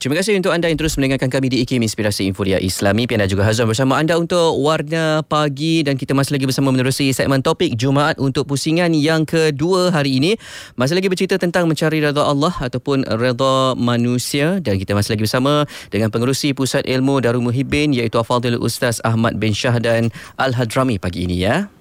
[0.05, 3.09] Terima kasih untuk anda yang terus mendengarkan kami di IKIM Inspirasi Inforia Islami.
[3.09, 7.09] Pian dan juga Hazwan bersama anda untuk Warna Pagi dan kita masih lagi bersama menerusi
[7.17, 10.37] segmen topik Jumaat untuk pusingan yang kedua hari ini.
[10.77, 15.65] Masih lagi bercerita tentang mencari redha Allah ataupun redha manusia dan kita masih lagi bersama
[15.89, 21.25] dengan pengerusi Pusat Ilmu Darul Muhibin iaitu Afadil Ustaz Ahmad bin Shah dan Al-Hadrami pagi
[21.25, 21.73] ini ya.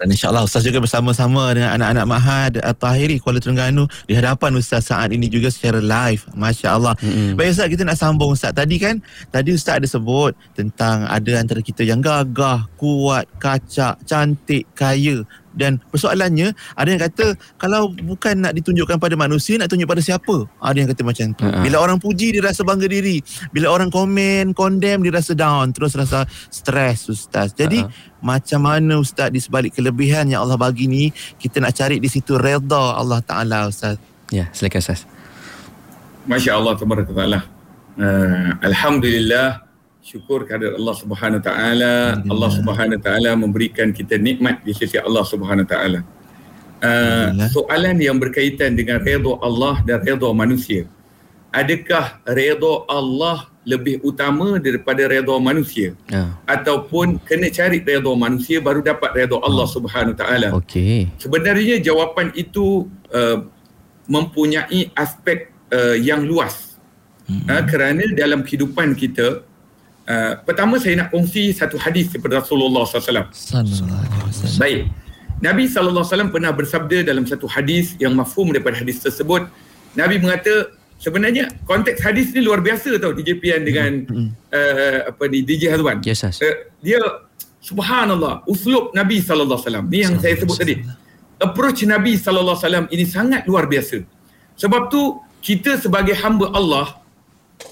[0.00, 5.12] Dan insyaAllah Ustaz juga bersama-sama dengan anak-anak Mahad Tahiri Kuala Terengganu di hadapan Ustaz saat
[5.12, 6.24] ini juga secara live.
[6.34, 6.94] Masya Allah.
[7.00, 7.36] Mm-hmm.
[7.36, 8.52] Baik Ustaz, kita nak sambung Ustaz.
[8.56, 14.68] Tadi kan, tadi Ustaz ada sebut tentang ada antara kita yang gagah, kuat, kacak, cantik,
[14.72, 20.02] kaya dan persoalannya ada yang kata kalau bukan nak ditunjukkan pada manusia nak tunjuk pada
[20.02, 20.46] siapa?
[20.60, 21.46] Ada yang kata macam tu.
[21.46, 21.62] Uh-huh.
[21.62, 23.22] bila orang puji dia rasa bangga diri.
[23.54, 25.70] Bila orang komen condemn dia rasa down.
[25.70, 27.54] Terus rasa stres ustaz.
[27.54, 28.20] Jadi uh-huh.
[28.20, 32.36] macam mana ustaz di sebalik kelebihan yang Allah bagi ni kita nak cari di situ
[32.36, 33.96] redha Allah taala ustaz.
[34.28, 35.00] Ya silakan ustaz.
[36.24, 37.42] masya-Allah tabarakallah
[38.00, 39.60] uh, alhamdulillah
[40.04, 42.20] syukur kepada Allah Subhanahu taala.
[42.20, 46.04] Allah Subhanahu taala memberikan kita nikmat di sisi Allah Subhanahu taala.
[46.84, 50.84] Uh, soalan yang berkaitan dengan redha Allah dan redha manusia.
[51.56, 55.96] Adakah redha Allah lebih utama daripada redha manusia?
[56.12, 56.36] Ya.
[56.44, 60.52] ataupun kena cari redha manusia baru dapat redha Allah Subhanahu taala?
[60.60, 61.08] Okey.
[61.16, 63.48] Sebenarnya jawapan itu uh,
[64.04, 66.76] mempunyai aspek uh, yang luas.
[67.24, 67.48] Hmm.
[67.48, 69.40] uh, kerana dalam kehidupan kita
[70.04, 73.32] Uh, pertama saya nak kongsi satu hadis daripada Rasulullah SAW.
[74.60, 74.92] Baik.
[75.40, 79.48] Nabi SAW pernah bersabda dalam satu hadis yang mafhum daripada hadis tersebut.
[79.96, 84.28] Nabi mengata sebenarnya konteks hadis ni luar biasa tau DJ dengan mm-hmm.
[84.52, 86.04] uh, apa ni DJ Hazwan.
[86.04, 86.32] Yes, uh,
[86.84, 87.00] dia
[87.64, 89.88] subhanallah uslub Nabi SAW.
[89.88, 90.84] Ni yang saya sebut tadi.
[91.40, 94.04] Approach Nabi SAW ini sangat luar biasa.
[94.60, 97.00] Sebab tu kita sebagai hamba Allah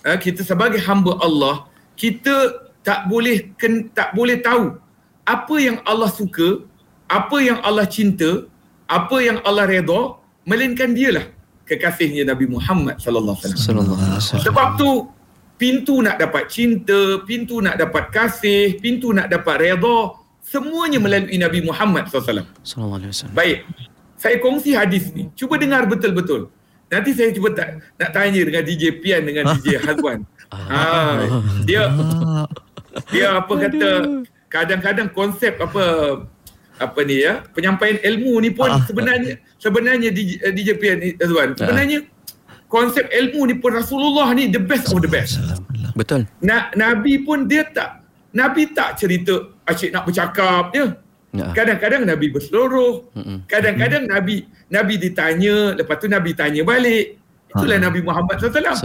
[0.05, 1.72] uh, kita sebagai hamba Allah
[2.03, 2.35] kita
[2.83, 4.75] tak boleh ken, tak boleh tahu
[5.23, 6.67] apa yang Allah suka,
[7.07, 8.51] apa yang Allah cinta,
[8.91, 11.31] apa yang Allah redha, melainkan dialah
[11.62, 13.55] kekasihnya Nabi Muhammad sallallahu alaihi
[14.19, 14.47] wasallam.
[14.51, 14.91] Sebab tu
[15.62, 19.99] pintu nak dapat cinta, pintu nak dapat kasih, pintu nak dapat redha,
[20.43, 22.51] semuanya melalui Nabi Muhammad sallallahu
[22.99, 23.37] alaihi wasallam.
[23.38, 23.59] Baik.
[24.19, 25.31] Saya kongsi hadis ni.
[25.38, 26.51] Cuba dengar betul-betul.
[26.93, 30.29] Nanti saya cuba tak, nak tanya dengan DJ Pian dengan DJ Hazwan.
[30.53, 31.25] Ha,
[31.65, 31.89] dia
[33.09, 33.89] dia apa kata
[34.53, 35.85] kadang-kadang konsep apa
[36.77, 38.85] apa ni ya penyampaian ilmu ni pun ah.
[38.85, 42.05] sebenarnya sebenarnya DJ, DJ Pian Azwan sebenarnya
[42.69, 45.41] konsep ilmu ni pun Rasulullah ni the best of the best.
[45.97, 46.25] Betul.
[46.41, 50.97] Na, Nabi pun dia tak Nabi tak cerita asyik nak bercakap dia.
[51.33, 51.49] Ya.
[51.57, 53.09] Kadang-kadang Nabi berseluruh.
[53.49, 57.16] Kadang-kadang Nabi Nabi ditanya, lepas tu Nabi tanya balik.
[57.53, 57.85] Itulah ha.
[57.88, 58.77] Nabi Muhammad SAW.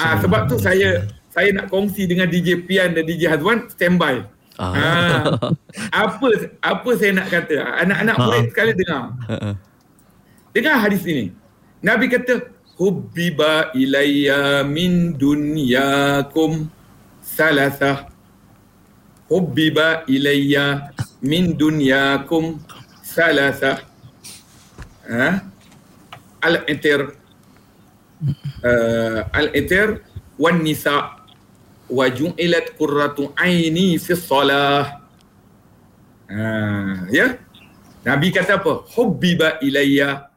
[0.00, 4.24] Ah, sebab tu saya saya nak kongsi dengan DJ Pian dan DJ Hazwan standby.
[4.56, 4.72] Ah.
[5.90, 6.26] Ah, apa
[6.62, 7.58] apa saya nak kata?
[7.84, 8.48] Anak-anak murid ah.
[8.52, 9.02] sekali dengar.
[9.28, 9.54] Uh-uh.
[10.54, 11.34] Dengar hadis ini.
[11.84, 16.70] Nabi kata, "Hubbiba ilayya min dunyakum
[17.20, 18.08] salasah."
[19.26, 22.60] Hubbiba ilayya min dunyakum
[23.00, 23.80] salasah.
[25.08, 25.28] Ha?
[26.44, 27.16] Al-itir
[28.60, 30.04] uh, al-itir
[30.36, 31.24] wan nisa
[31.88, 35.00] wa ju'ilat qurratu aini fi salah
[36.28, 37.40] uh, ya?
[38.04, 38.84] Nabi kata apa?
[38.92, 40.28] Hubbiba ilayya.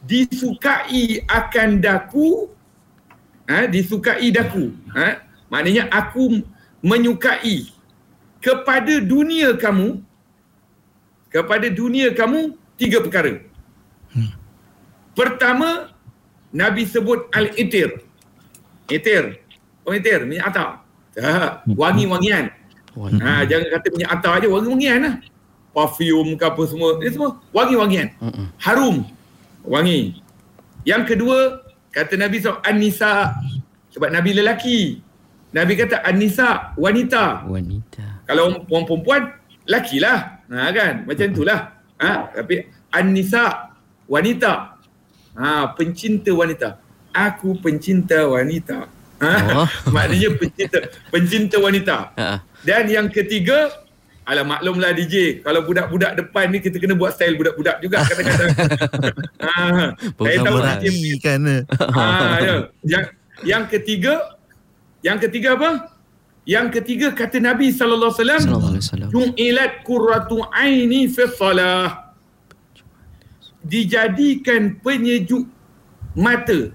[0.00, 2.48] Disukai akan daku.
[3.44, 4.72] Ha, disukai daku.
[4.96, 5.28] Ha?
[5.50, 6.40] maknanya aku
[6.80, 7.68] menyukai
[8.40, 10.00] kepada dunia kamu
[11.30, 13.44] kepada dunia kamu tiga perkara
[14.12, 14.32] hmm.
[15.14, 15.90] pertama
[16.50, 18.02] Nabi sebut al-itir.
[18.90, 19.38] Itir.
[19.86, 20.82] Oh itir, minyak atar.
[21.18, 22.50] Ha, wangi-wangian.
[22.98, 25.14] Ha, jangan kata minyak atar aja, wangi-wangian lah.
[25.70, 26.98] Parfum ke apa semua.
[26.98, 28.18] Ini semua wangi-wangian.
[28.58, 29.06] Harum.
[29.62, 30.18] Wangi.
[30.82, 31.62] Yang kedua,
[31.94, 33.38] kata Nabi SAW, An-Nisa.
[33.94, 34.98] Sebab Nabi lelaki.
[35.54, 37.46] Nabi kata An-Nisa, wanita.
[37.46, 38.09] Wanita.
[38.30, 39.22] Kalau orang perempuan,
[39.66, 40.38] lelaki lah.
[40.46, 41.02] Ha, kan?
[41.02, 41.60] Macam itulah.
[41.98, 43.74] Ha, tapi An-Nisa,
[44.06, 44.78] wanita.
[45.34, 46.78] Ha, pencinta wanita.
[47.10, 48.86] Aku pencinta wanita.
[49.20, 49.68] Ha, Oh.
[49.94, 50.78] maknanya pencinta
[51.10, 51.96] pencinta wanita.
[52.14, 52.40] Ha.
[52.62, 53.68] Dan yang ketiga,
[54.30, 58.50] Alah maklumlah DJ, kalau budak-budak depan ni kita kena buat style budak-budak juga kadang-kadang.
[59.42, 61.40] ha, saya tahu Berani kan?
[61.90, 62.54] Ah, ya.
[62.86, 63.04] Yang
[63.42, 64.38] yang ketiga,
[65.02, 65.98] yang ketiga apa?
[66.48, 69.10] Yang ketiga kata Nabi sallallahu alaihi wasallam.
[69.12, 72.10] "Ju'ilat qurratu aini fi salah."
[73.60, 75.44] Dijadikan penyejuk
[76.16, 76.72] mata.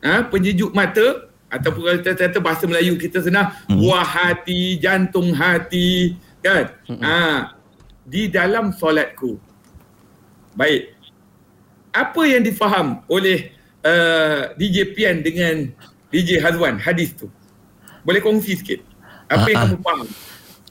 [0.00, 3.76] Ha, penyejuk mata ataupun kalau kita bahasa Melayu kita senang Hmm.
[3.80, 6.72] buah hati, jantung hati, kan?
[7.00, 7.52] Ha,
[8.04, 9.36] di dalam solatku.
[10.56, 10.96] Baik.
[11.94, 13.52] Apa yang difaham oleh
[13.84, 15.70] uh, DJ Pian dengan
[16.10, 17.30] DJ Hazwan hadis tu?
[18.02, 18.80] Boleh kongsi sikit.
[19.34, 19.68] Apa yang Ah, ah.
[19.68, 20.06] kamu faham?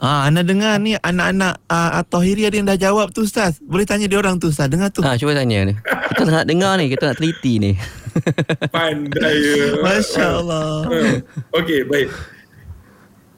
[0.04, 3.56] Ah, anda dengar ni anak-anak uh, At-Tahiri ada yang dah jawab tu Ustaz.
[3.64, 4.68] Boleh tanya dia orang tu Ustaz.
[4.68, 5.00] Dengar tu.
[5.00, 5.74] Ha, cuba tanya ni.
[6.12, 7.72] Kita nak dengar ni, kita nak teliti ni.
[8.76, 9.80] Pandai ya.
[9.80, 10.68] Masya Allah.
[10.92, 11.16] Ah.
[11.56, 12.12] Okey, baik.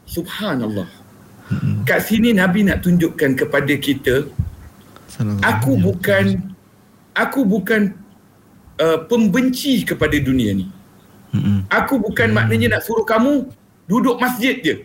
[0.09, 0.89] Subhanallah.
[1.85, 4.25] Kat sini Nabi nak tunjukkan kepada kita,
[5.45, 6.41] aku bukan
[7.13, 7.93] aku bukan
[8.81, 10.65] uh, pembenci kepada dunia ni.
[11.29, 11.69] Mm-mm.
[11.69, 13.45] Aku bukan maknanya nak suruh kamu
[13.85, 14.75] duduk masjid je.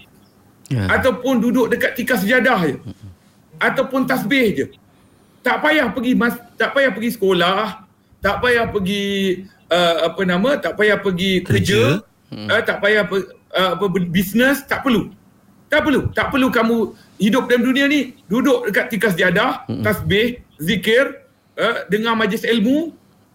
[0.71, 0.87] Ya.
[0.87, 2.77] ataupun duduk dekat tikar sejadah je.
[3.59, 4.67] Ataupun tasbih je.
[5.43, 9.05] Tak payah pergi mas, tak payah pergi sekolah tak payah pergi
[9.73, 12.49] uh, apa nama tak payah pergi kerja, Kerja.
[12.53, 13.19] Uh, tak payah per,
[13.57, 15.11] uh, apa bisnes tak perlu.
[15.73, 16.13] Tak perlu.
[16.13, 16.77] Tak perlu kamu
[17.19, 21.25] hidup dalam dunia ni duduk dekat tikar sejadah tasbih zikir
[21.57, 22.93] uh, dengar majlis ilmu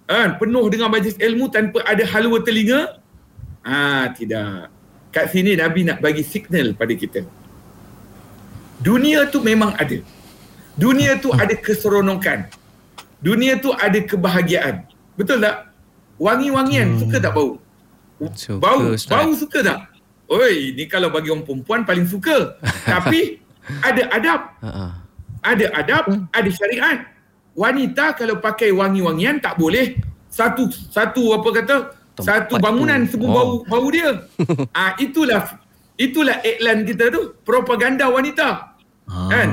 [0.08, 3.02] uh, penuh dengan majlis ilmu tanpa ada halwa telinga.
[3.66, 4.70] Ah tidak
[5.16, 7.24] kat sini Nabi nak bagi signal pada kita.
[8.84, 10.04] Dunia tu memang ada.
[10.76, 12.52] Dunia tu ada keseronokan.
[13.24, 14.84] Dunia tu ada kebahagiaan.
[15.16, 15.72] Betul tak?
[16.20, 17.00] Wangi-wangian hmm.
[17.00, 17.56] suka tak bau?
[18.36, 19.12] Suka, bau, Ustaz.
[19.16, 19.80] bau suka tak?
[20.28, 22.60] Oi, ni kalau bagi orang perempuan paling suka.
[22.94, 23.40] Tapi
[23.82, 24.86] ada adab, Ha, ha.
[25.48, 27.08] ada adab, ada syariat.
[27.56, 29.96] Wanita kalau pakai wangi-wangian tak boleh
[30.28, 31.76] satu satu apa kata
[32.20, 33.20] satu bangunan tu.
[33.20, 33.34] semua Oh.
[33.34, 34.24] bau bau dia.
[34.78, 35.44] ah itulah
[35.96, 38.76] itulah iklan kita tu propaganda wanita.
[39.06, 39.28] Ah.
[39.28, 39.50] Kan?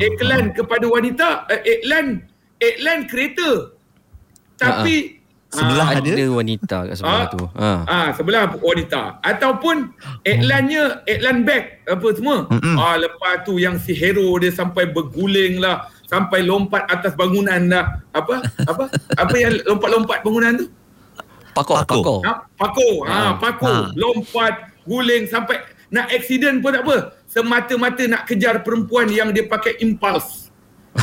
[0.00, 2.24] Iklan kepada wanita, eh, iklan
[2.58, 3.76] iklan kereta.
[4.56, 5.20] Tapi
[5.50, 6.10] Sebelah ah, ada?
[6.14, 7.26] Ada wanita kat sebelah Ah.
[7.26, 7.42] tu.
[7.58, 7.70] Ha.
[7.82, 9.90] Ah sebelah wanita ataupun
[10.22, 12.46] iklannya iklan beg apa semua.
[12.46, 12.78] Mm-mm.
[12.78, 17.98] Ah lepas tu yang si hero dia sampai berguling lah, sampai lompat atas bangunan lah.
[18.14, 18.46] Apa?
[18.62, 18.94] Apa?
[19.26, 20.66] apa yang lompat-lompat bangunan tu?
[21.52, 22.02] Pakok, Pakok.
[22.04, 22.20] pakok.
[22.22, 22.88] Ha, pako.
[23.02, 23.32] Ha, Ah.
[23.36, 23.84] Ah.
[23.92, 25.58] Lompat, guling sampai
[25.88, 26.96] nak accident pun tak apa.
[27.24, 30.50] Semata-mata nak kejar perempuan yang dia pakai impuls.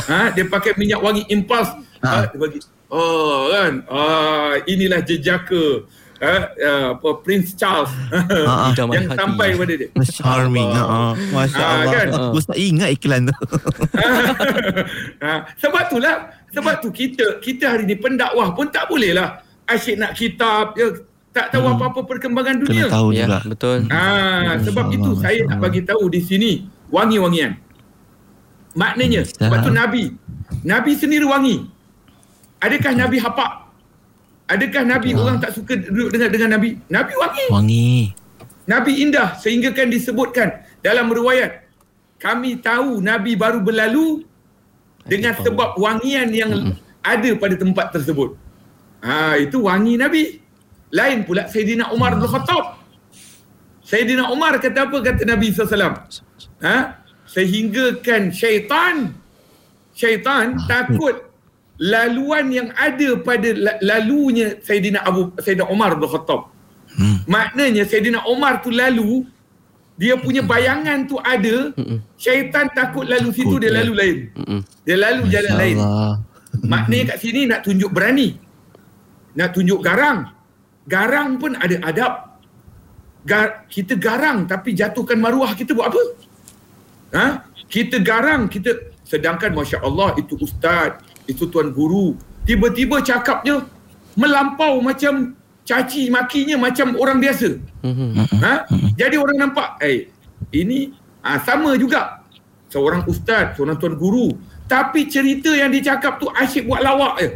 [0.06, 1.68] Ha, dia pakai minyak wangi impuls.
[2.00, 2.24] Ah.
[2.24, 2.58] Ha, dia bagi.
[2.88, 3.84] Oh kan.
[3.86, 5.84] Ah, inilah jejaka
[6.18, 8.72] ha, uh, apa Prince Charles Ah, ah.
[8.72, 9.18] Idaman yang hati.
[9.18, 9.88] sampai pada dia.
[10.10, 10.68] Charming.
[10.70, 11.92] Ha, Masya Ah, Allah.
[11.92, 12.06] kan?
[12.32, 13.36] Aku tak ingat iklan tu.
[15.20, 16.16] ha, sebab itulah
[16.48, 20.86] sebab tu kita kita hari ni pendakwah pun tak boleh lah asyik nak kitab ya,
[21.30, 21.76] tak tahu Hmm.
[21.76, 22.86] apa-apa perkembangan dunia.
[22.86, 23.38] Kena tahu Ya, juga.
[23.46, 23.78] betul.
[23.88, 24.00] Ah,
[24.56, 25.62] Masya sebab Allah, itu saya nak Allah.
[25.62, 26.50] bagi tahu di sini
[26.88, 27.52] wangi-wangian.
[28.74, 29.80] Maknanya Masya sebab tu Allah.
[29.84, 30.02] Nabi.
[30.62, 31.56] Nabi sendiri wangi.
[32.58, 33.52] Adakah Nabi hapak?
[34.48, 35.16] Adakah Nabi Ya.
[35.16, 36.80] orang tak suka duduk dengan dengan Nabi?
[36.88, 37.46] Nabi wangi.
[37.50, 37.90] Wangi.
[38.64, 40.48] Nabi indah sehingga kan disebutkan
[40.80, 41.64] dalam riwayat
[42.16, 44.24] kami tahu Nabi baru berlalu
[45.04, 46.50] dengan sebab wangian yang
[47.00, 48.36] ada pada tempat tersebut.
[49.02, 50.40] Ha, itu wangi Nabi.
[50.90, 52.80] Lain pula Sayyidina Umar bin Khattab.
[53.84, 56.04] Sayyidina Umar kata apa kata Nabi SAW?
[56.64, 56.76] Ha?
[57.28, 59.12] Sehingga kan syaitan
[59.92, 61.28] syaitan takut
[61.76, 66.48] laluan yang ada pada la- lalunya Sayyidina Abu Sayyidina Umar bin Khattab.
[66.96, 67.20] Hmm.
[67.28, 69.28] Maknanya Sayyidina Umar tu lalu
[69.98, 71.74] dia punya bayangan tu ada
[72.16, 74.16] syaitan takut lalu situ Takut, dia lalu lain.
[74.40, 74.60] Mm-mm.
[74.86, 75.76] Dia lalu jalan Masya lain.
[75.82, 76.14] Allah.
[76.64, 78.47] Maknanya kat sini nak tunjuk berani.
[79.36, 80.32] Nak tunjuk garang.
[80.88, 82.12] Garang pun ada adab.
[83.28, 86.02] Gar, kita garang tapi jatuhkan maruah kita buat apa?
[87.12, 87.26] Ha?
[87.68, 88.72] Kita garang, kita
[89.04, 90.96] sedangkan Masya Allah itu ustaz,
[91.28, 92.16] itu tuan guru.
[92.48, 93.68] Tiba-tiba cakapnya
[94.16, 95.36] melampau macam
[95.68, 97.60] caci makinya macam orang biasa.
[97.84, 98.40] Mhm.
[98.40, 98.54] Ha?
[98.96, 100.08] Jadi orang nampak, eh
[100.56, 102.24] ini ah, sama juga.
[102.68, 104.32] Seorang ustaz, seorang tuan guru.
[104.68, 107.28] Tapi cerita yang dia cakap tu asyik buat lawak je.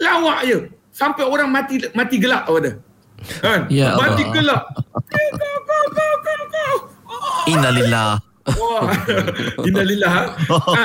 [0.00, 0.58] Lawak je.
[0.94, 2.74] Sampai orang mati mati gelak apa dah.
[3.42, 3.60] Kan?
[3.66, 4.62] Ya mati Allah.
[5.10, 6.74] Eh, kau, kau, kau, kau.
[7.50, 8.22] Innalillah.
[8.44, 8.82] Wah.
[9.64, 10.10] Innalillah.
[10.12, 10.84] ha.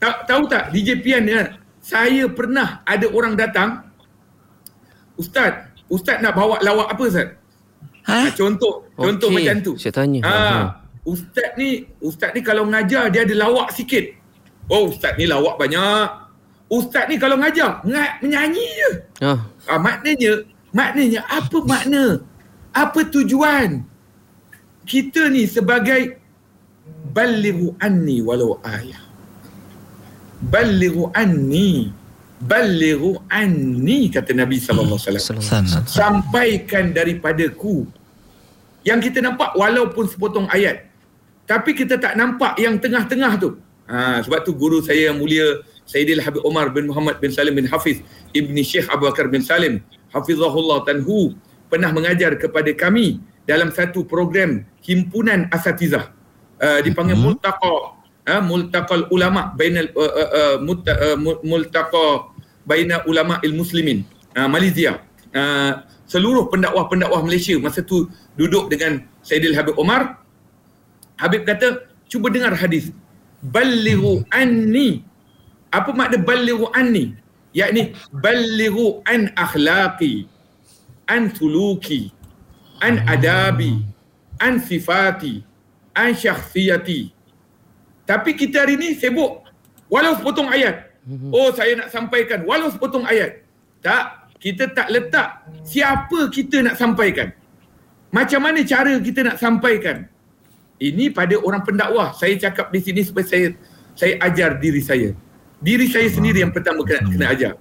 [0.00, 1.60] Ta- tahu tak DJ Pian ni kan?
[1.84, 3.84] Saya pernah ada orang datang
[5.14, 7.28] Ustaz, Ustaz nak bawa lawak apa Ustaz?
[8.08, 8.32] Ha?
[8.32, 9.72] Contoh, contoh Okey, macam tu.
[9.76, 10.20] saya tanya.
[10.24, 10.32] Ha.
[10.32, 10.58] Ha.
[11.04, 14.16] Ustaz ni, Ustaz ni kalau ngajar dia ada lawak sikit.
[14.72, 16.23] Oh, Ustaz ni lawak banyak.
[16.68, 18.90] Ustaz ni kalau ngajar, nga- menyanyi je.
[19.20, 19.38] Ah.
[19.68, 22.24] Ah, maknanya, maknanya apa makna?
[22.74, 23.84] Apa tujuan?
[24.84, 26.18] Kita ni sebagai
[27.12, 29.00] balighu anni walau ayah.
[30.44, 31.92] Balighu anni.
[32.44, 35.44] Balighu anni kata Nabi sallallahu alaihi wasallam.
[35.88, 37.88] Sampaikan daripadaku.
[38.84, 40.84] Yang kita nampak walaupun sepotong ayat.
[41.48, 43.56] Tapi kita tak nampak yang tengah-tengah tu.
[43.88, 47.68] Ha, sebab tu guru saya yang mulia Sayyidil Habib Omar bin Muhammad bin Salim bin
[47.68, 48.00] Hafiz
[48.32, 51.36] Ibni Syekh Abu Bakar bin Salim Hafizahullah Tanhu
[51.68, 56.08] pernah mengajar kepada kami dalam satu program himpunan asatizah.
[56.56, 57.24] Uh, dipanggil Mhm.
[57.34, 57.74] multaqa
[58.24, 60.56] uh, multaqal ulama bainal uh, uh, uh,
[60.88, 62.30] uh, mul- multaqa
[62.64, 64.06] baina ulama il muslimin
[64.38, 65.02] uh, Malaysia.
[65.34, 68.06] Uh, seluruh pendakwah-pendakwah Malaysia masa tu
[68.38, 70.22] duduk dengan Sayyidil Habib Omar.
[71.20, 72.94] Habib kata cuba dengar hadis.
[73.44, 75.04] Balighu anni
[75.74, 77.18] apa makna balighu anni?
[77.50, 80.30] Yakni balighu an akhlaqi
[81.10, 82.14] an suluki
[82.78, 83.82] an adabi
[84.38, 85.42] an sifati
[85.98, 87.10] an syakhsiyati.
[88.06, 89.42] Tapi kita hari ni sibuk.
[89.90, 90.94] Walau sepotong ayat.
[91.34, 92.46] Oh saya nak sampaikan.
[92.46, 93.42] Walau sepotong ayat.
[93.82, 97.34] Tak kita tak letak siapa kita nak sampaikan.
[98.14, 100.06] Macam mana cara kita nak sampaikan?
[100.78, 102.14] Ini pada orang pendakwah.
[102.14, 103.46] Saya cakap di sini supaya saya
[103.94, 105.14] saya ajar diri saya.
[105.64, 107.56] Diri saya sendiri yang pertama kena, kena ajar.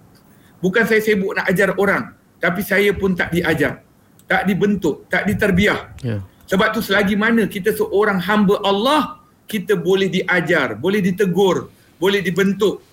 [0.60, 2.12] Bukan saya sibuk nak ajar orang.
[2.44, 3.80] Tapi saya pun tak diajar.
[4.28, 5.08] Tak dibentuk.
[5.08, 5.96] Tak diterbiah.
[6.04, 6.20] Ya.
[6.52, 12.84] Sebab tu selagi mana kita seorang hamba Allah, kita boleh diajar, boleh ditegur, boleh dibentuk.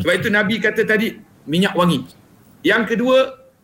[0.00, 1.12] Sebab itu Nabi kata tadi,
[1.44, 2.00] minyak wangi.
[2.64, 3.16] Yang kedua,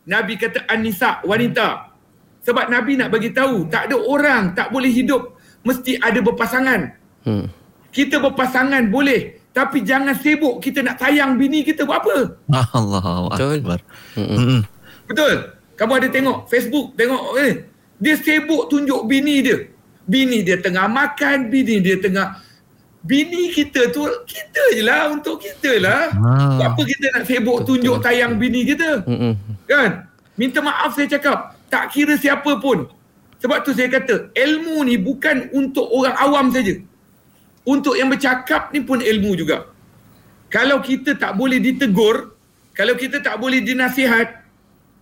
[0.05, 1.97] Nabi kata An-Nisa, wanita.
[2.45, 6.81] Sebab Nabi nak bagi tahu, tak ada orang tak boleh hidup mesti ada berpasangan.
[7.25, 7.49] Hmm.
[7.91, 12.17] Kita berpasangan boleh, tapi jangan sibuk kita nak sayang bini kita buat apa?
[12.71, 13.57] Allahu Betul.
[13.63, 13.79] akbar.
[15.11, 15.35] Betul.
[15.75, 17.67] Kamu ada tengok Facebook, tengok eh.
[17.99, 19.59] Dia sibuk tunjuk bini dia.
[20.07, 22.39] Bini dia tengah makan, bini dia tengah
[23.01, 26.13] bini kita tu kita je lah untuk kita lah.
[26.21, 26.71] Ah.
[26.71, 29.03] Apa kita nak sibuk tunjuk tayang bini kita?
[29.09, 29.35] Mm-mm.
[29.67, 30.07] Kan?
[30.37, 31.59] Minta maaf saya cakap.
[31.73, 32.87] Tak kira siapa pun.
[33.41, 36.77] Sebab tu saya kata, ilmu ni bukan untuk orang awam saja.
[37.65, 39.69] Untuk yang bercakap ni pun ilmu juga.
[40.51, 42.35] Kalau kita tak boleh ditegur,
[42.75, 44.41] kalau kita tak boleh dinasihat,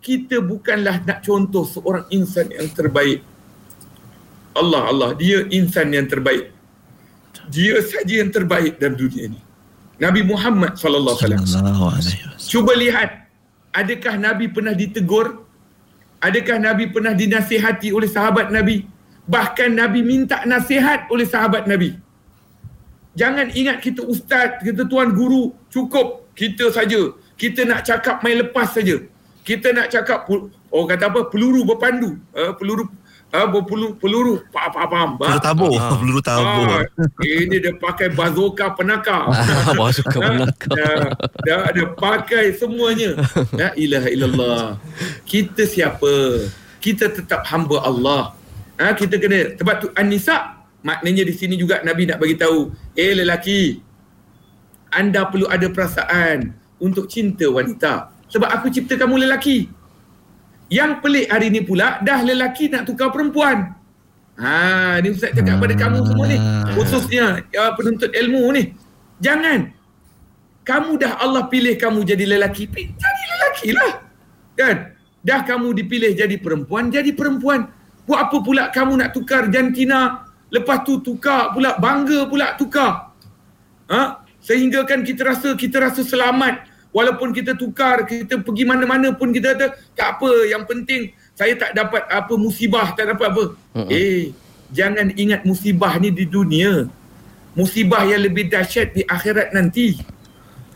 [0.03, 3.23] kita bukanlah nak contoh seorang insan yang terbaik.
[4.59, 6.51] Allah Allah, dia insan yang terbaik.
[7.49, 9.41] Dia saja yang terbaik dalam dunia ini.
[9.99, 12.39] Nabi Muhammad sallallahu alaihi wasallam.
[12.39, 13.11] Cuba lihat,
[13.75, 15.47] adakah Nabi pernah ditegur?
[16.19, 18.83] Adakah Nabi pernah dinasihati oleh sahabat Nabi?
[19.27, 21.95] Bahkan Nabi minta nasihat oleh sahabat Nabi.
[23.19, 27.19] Jangan ingat kita ustaz, kita tuan guru, cukup kita saja.
[27.35, 29.03] Kita nak cakap main lepas saja.
[29.43, 30.31] Kita nak cakap
[30.71, 31.21] orang kata apa?
[31.27, 32.15] Peluru berpandu.
[32.31, 32.87] Uh, peluru
[33.35, 35.11] uh, peluru peluru faham faham faham.
[35.19, 36.67] Peluru tabur, peluru tabur.
[36.69, 36.85] Ah,
[37.27, 39.31] ini dia pakai bazooka penakar.
[39.35, 40.71] Ah, Dah, melangkah.
[40.75, 40.97] dah,
[41.47, 43.19] dah ada pakai semuanya.
[43.55, 44.63] La ilaha illallah.
[45.25, 46.45] Kita siapa?
[46.79, 48.35] Kita tetap hamba Allah.
[48.79, 53.13] Ha, kita kena sebab tu An-Nisa maknanya di sini juga Nabi nak bagi tahu, eh
[53.17, 53.83] lelaki,
[54.93, 58.13] anda perlu ada perasaan untuk cinta wanita.
[58.29, 59.69] Sebab aku cipta kamu lelaki.
[60.69, 63.73] Yang pelik hari ni pula dah lelaki nak tukar perempuan.
[64.39, 66.39] Ha, ni Ustaz cakap pada kamu semua ni.
[66.77, 68.77] Khususnya ya, penuntut ilmu ni.
[69.19, 69.73] Jangan.
[70.63, 72.69] Kamu dah Allah pilih kamu jadi lelaki.
[72.69, 73.93] Jadi lelaki lah.
[74.55, 74.77] Kan?
[75.25, 77.73] Dah kamu dipilih jadi perempuan, jadi perempuan.
[78.05, 80.28] Buat apa pula kamu nak tukar jantina.
[80.49, 83.13] Lepas tu tukar pula, bangga pula tukar.
[83.89, 84.25] Ha?
[84.41, 86.65] Sehingga kan kita rasa kita rasa selamat.
[86.89, 91.77] Walaupun kita tukar kita pergi mana-mana pun kita kata tak apa yang penting saya tak
[91.77, 93.45] dapat apa musibah tak dapat apa.
[93.77, 93.93] Mm-mm.
[93.93, 94.33] eh
[94.73, 96.89] jangan ingat musibah ni di dunia.
[97.53, 100.01] Musibah yang lebih dahsyat di akhirat nanti.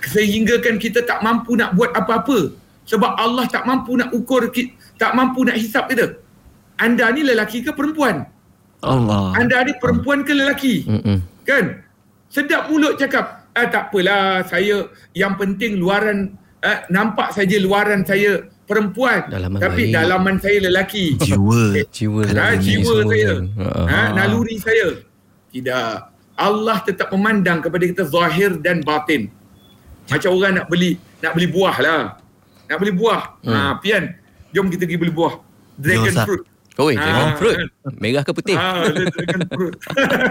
[0.04, 2.52] Sehingga kan kita tak mampu nak buat apa-apa.
[2.84, 4.52] Sebab Allah tak mampu nak ukur
[5.00, 6.20] tak mampu nak hisap kita.
[6.76, 8.28] Anda ni lelaki ke perempuan
[8.82, 9.32] Allah.
[9.34, 11.18] anda ni perempuan ke lelaki Mm-mm.
[11.42, 11.82] Kan?
[12.26, 18.40] Sedap mulut cakap, ah tak apalah saya yang penting luaran uh, nampak saja luaran saya
[18.62, 19.92] perempuan Dalaman tapi baik.
[19.92, 21.18] dalaman saya lelaki.
[21.18, 21.76] Jiwa.
[21.96, 23.32] Jiwa Ha, lelaki jiwa saya.
[23.58, 24.88] Ha, Ha, naluri saya.
[25.50, 25.92] Tidak.
[26.32, 29.28] Allah tetap memandang kepada kita zahir dan batin.
[30.08, 32.02] Macam orang nak beli nak beli buah lah.
[32.64, 33.22] Nak beli buah.
[33.44, 33.52] Hmm.
[33.52, 34.08] Ha, pian.
[34.50, 35.36] Jom kita pergi beli buah.
[35.76, 36.24] Dragon Ustaz.
[36.24, 36.42] fruit.
[36.80, 37.56] Oi, dragon Ah, fruit.
[38.00, 38.56] Merah ke putih?
[38.56, 39.74] Ah, dragon fruit.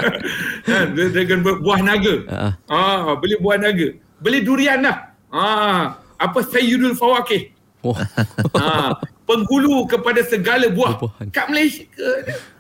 [0.69, 2.15] ha, dragon fruit buah naga.
[2.25, 2.51] Ah.
[2.65, 3.93] Ah, beli buah naga.
[4.17, 5.13] Beli durian lah.
[5.29, 7.53] Ah, apa Sayyidul Fawakih.
[7.85, 7.93] Oh.
[8.57, 10.97] ha, penghulu kepada segala buah.
[10.97, 11.27] Buah-buahan.
[11.29, 11.85] Kat Malaysia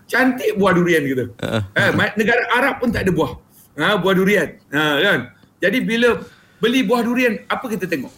[0.05, 1.25] cantik buah durian kita.
[1.73, 3.33] Ha, ma- negara Arab pun tak ada buah.
[3.81, 4.49] Ha, buah durian.
[4.69, 5.19] Ha, kan?
[5.57, 6.21] Jadi bila
[6.61, 8.13] beli buah durian, apa kita tengok?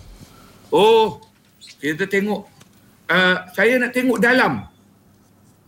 [0.76, 1.24] Oh,
[1.80, 2.48] kita tengok
[3.08, 4.68] uh, saya nak tengok dalam.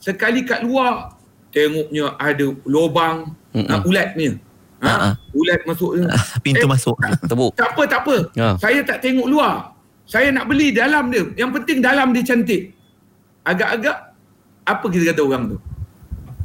[0.05, 1.17] Sekali kat luar
[1.49, 3.65] tengoknya ada lubang Mm-mm.
[3.65, 4.37] uh, ulatnya.
[4.85, 5.09] Ha, Ha-ha.
[5.33, 5.97] ulat masuk.
[6.45, 6.93] Pintu Eh, masuk.
[7.25, 7.57] Tebuk.
[7.57, 8.15] tak apa, tak apa.
[8.37, 8.53] Ya.
[8.61, 9.73] Saya tak tengok luar.
[10.05, 11.25] Saya nak beli dalam dia.
[11.33, 12.69] Yang penting dalam dia cantik.
[13.41, 14.13] Agak-agak,
[14.61, 15.57] apa kita kata orang tu?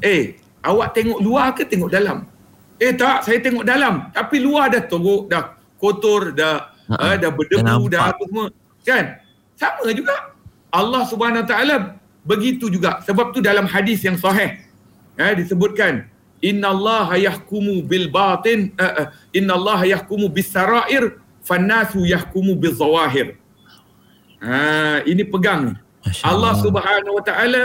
[0.00, 2.24] Eh, awak tengok luar ke tengok dalam?
[2.80, 4.08] Eh tak, saya tengok dalam.
[4.08, 7.12] Tapi luar dah teruk, dah kotor, dah Ha-ha.
[7.12, 8.46] uh, dah berdebu, dah apa semua.
[8.80, 9.04] Kan?
[9.52, 10.16] Sama juga.
[10.72, 11.76] Allah Subhanahu Wa Taala
[12.30, 13.02] begitu juga.
[13.02, 14.62] Sebab tu dalam hadis yang sahih
[15.18, 16.06] eh, disebutkan
[16.40, 19.06] Inna Allah yahkumu bil batin uh, uh,
[19.36, 23.36] Inna Allah yahkumu bis sarair fannasu yahkumu bil zawahir.
[24.40, 25.74] Ha, ini pegang ni.
[26.24, 26.64] Allah Allah.
[26.64, 27.64] Subhanahu Wa Taala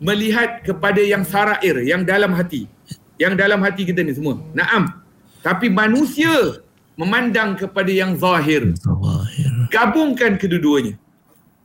[0.00, 2.64] melihat kepada yang sarair, yang dalam hati.
[3.20, 4.40] Yang dalam hati kita ni semua.
[4.56, 4.96] Naam.
[5.44, 6.64] Tapi manusia
[6.96, 8.72] memandang kepada yang zahir.
[8.80, 9.68] Zawahir.
[9.68, 10.96] Gabungkan kedua-duanya.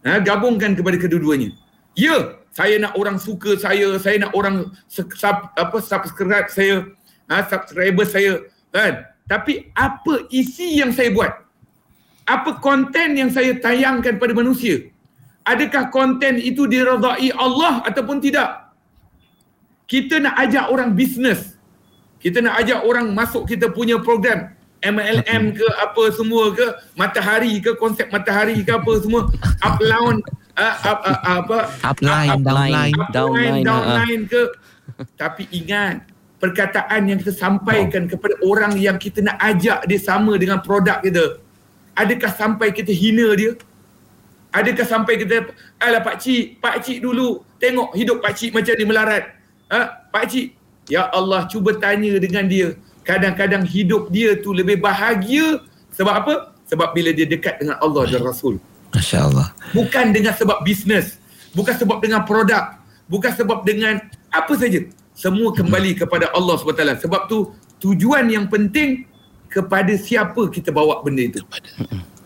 [0.03, 1.55] Ha, gabungkan kepada kedua-duanya.
[1.97, 6.87] Ya, saya nak orang suka saya, saya nak orang sub, apa subscribe saya,
[7.27, 9.07] ha, subscriber saya, kan?
[9.27, 11.31] Tapi apa isi yang saya buat?
[12.27, 14.91] Apa konten yang saya tayangkan pada manusia?
[15.47, 18.71] Adakah konten itu diredai Allah ataupun tidak?
[19.87, 21.59] Kita nak ajak orang bisnes.
[22.21, 26.65] Kita nak ajak orang masuk kita punya program MLM ke apa semua ke
[26.97, 29.29] matahari ke konsep matahari ke apa semua
[29.61, 30.21] upline
[30.57, 31.59] uh, up, uh, apa?
[31.83, 32.93] Upline, up- downline.
[32.95, 34.43] upline Downline, downline ke?
[35.15, 36.07] Tapi ingat
[36.41, 41.37] perkataan yang kita sampaikan kepada orang yang kita nak ajak dia sama dengan produk kita
[41.95, 43.53] adakah sampai kita hina dia?
[44.51, 45.47] Adakah sampai kita
[45.79, 49.23] Alah pak cik Pak cik dulu Tengok hidup pak cik macam ni melarat.
[49.71, 50.11] Ha?
[50.11, 50.47] Pak cik
[50.91, 52.75] Ya Allah cuba tanya dengan dia.
[53.07, 55.63] Kadang-kadang hidup dia tu lebih bahagia.
[55.95, 56.33] Sebab apa?
[56.67, 58.59] Sebab bila dia dekat dengan Allah dan Rasul
[58.91, 59.47] Masya Allah.
[59.71, 61.15] Bukan dengan sebab bisnes
[61.55, 62.75] Bukan sebab dengan produk
[63.07, 63.99] Bukan sebab dengan
[64.31, 64.83] Apa saja
[65.15, 69.07] Semua kembali kepada Allah SWT Sebab tu Tujuan yang penting
[69.47, 71.39] Kepada siapa kita bawa benda itu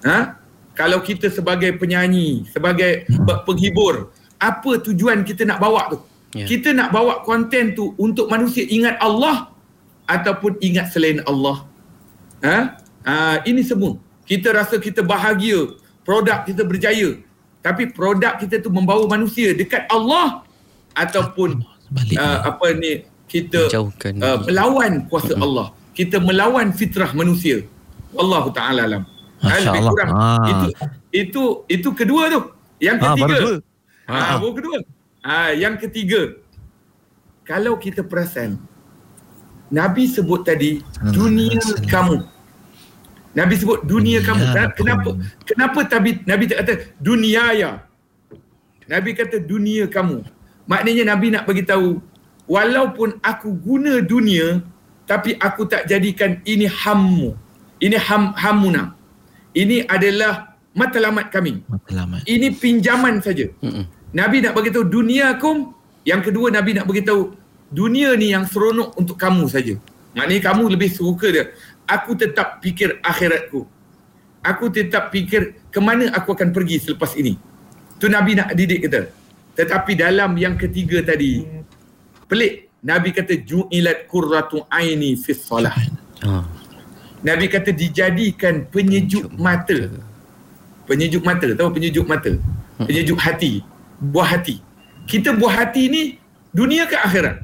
[0.05, 0.38] Ha?
[0.76, 5.97] Kalau kita sebagai penyanyi, sebagai pe- penghibur, apa tujuan kita nak bawa tu?
[6.38, 6.45] Ya.
[6.45, 9.49] Kita nak bawa konten tu untuk manusia ingat Allah
[10.05, 11.66] ataupun ingat selain Allah.
[12.45, 12.57] Ha?
[13.01, 13.13] Ha,
[13.49, 13.97] ini semua.
[14.28, 15.74] Kita rasa kita bahagia,
[16.06, 17.18] produk kita berjaya.
[17.60, 20.45] Tapi produk kita tu membawa manusia dekat Allah
[20.93, 22.22] ataupun Sebaliknya.
[22.22, 22.91] uh, apa ni
[23.26, 25.74] kita Menjauhkan uh, melawan kuasa Allah.
[25.91, 27.66] Kita melawan fitrah manusia.
[28.14, 29.03] Wallahu taala alam.
[29.41, 29.91] Ha, lebih Allah.
[29.91, 30.10] kurang.
[30.14, 30.45] Ah.
[30.45, 30.68] Itu
[31.12, 32.41] itu itu kedua tu.
[32.78, 33.36] Yang Ah, ketiga.
[34.06, 34.38] Ha, Ah.
[34.38, 34.78] baru kedua.
[35.22, 36.22] Ha, yang ketiga.
[37.41, 38.58] Kalau kita perasan
[39.68, 42.22] Nabi sebut tadi dunia kamu.
[43.36, 44.43] Nabi sebut dunia Dunia kamu.
[44.47, 44.79] Kenapa kamu.
[44.79, 45.09] kenapa,
[45.43, 46.73] kenapa Nabi Nabi tak kata
[47.03, 47.71] dunia ya?
[48.88, 50.23] Nabi kata dunia kamu.
[50.65, 51.99] Maknanya Nabi nak bagi tahu
[52.47, 54.63] walaupun aku guna dunia
[55.05, 57.36] tapi aku tak jadikan ini hammu.
[57.83, 58.95] Ini ham hamuna.
[59.51, 61.61] Ini adalah matlamat kami.
[61.67, 62.23] Matlamat.
[62.23, 63.51] Ini pinjaman saja.
[63.61, 63.86] Mm-mm.
[64.15, 65.75] Nabi nak bagi tahu duniakum.
[66.07, 67.36] Yang kedua Nabi nak bagi tahu
[67.67, 69.75] dunia ni yang seronok untuk kamu saja.
[70.15, 71.51] Maknanya kamu lebih suka dia.
[71.86, 73.65] Aku tetap fikir akhiratku.
[74.45, 77.38] Aku tetap fikir ke mana aku akan pergi selepas ini.
[77.97, 79.09] Tu Nabi nak didik kita.
[79.55, 81.45] Tetapi dalam yang ketiga tadi
[82.29, 82.69] pelik.
[82.86, 85.73] Nabi kata ju'ilat qurratu aini fi solah.
[86.21, 86.45] Ha.
[87.25, 89.89] Nabi kata dijadikan penyejuk mata.
[90.86, 92.29] Penyejuk mata, tahu penyejuk mata?
[92.77, 93.65] Penyejuk hati,
[93.97, 94.61] buah hati.
[95.09, 96.03] Kita buah hati ni
[96.53, 97.41] dunia ke akhirat?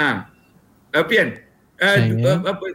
[0.00, 0.32] Ah.
[0.96, 1.36] Uh, Pian.
[1.76, 2.66] Uh, Saya- uh, apa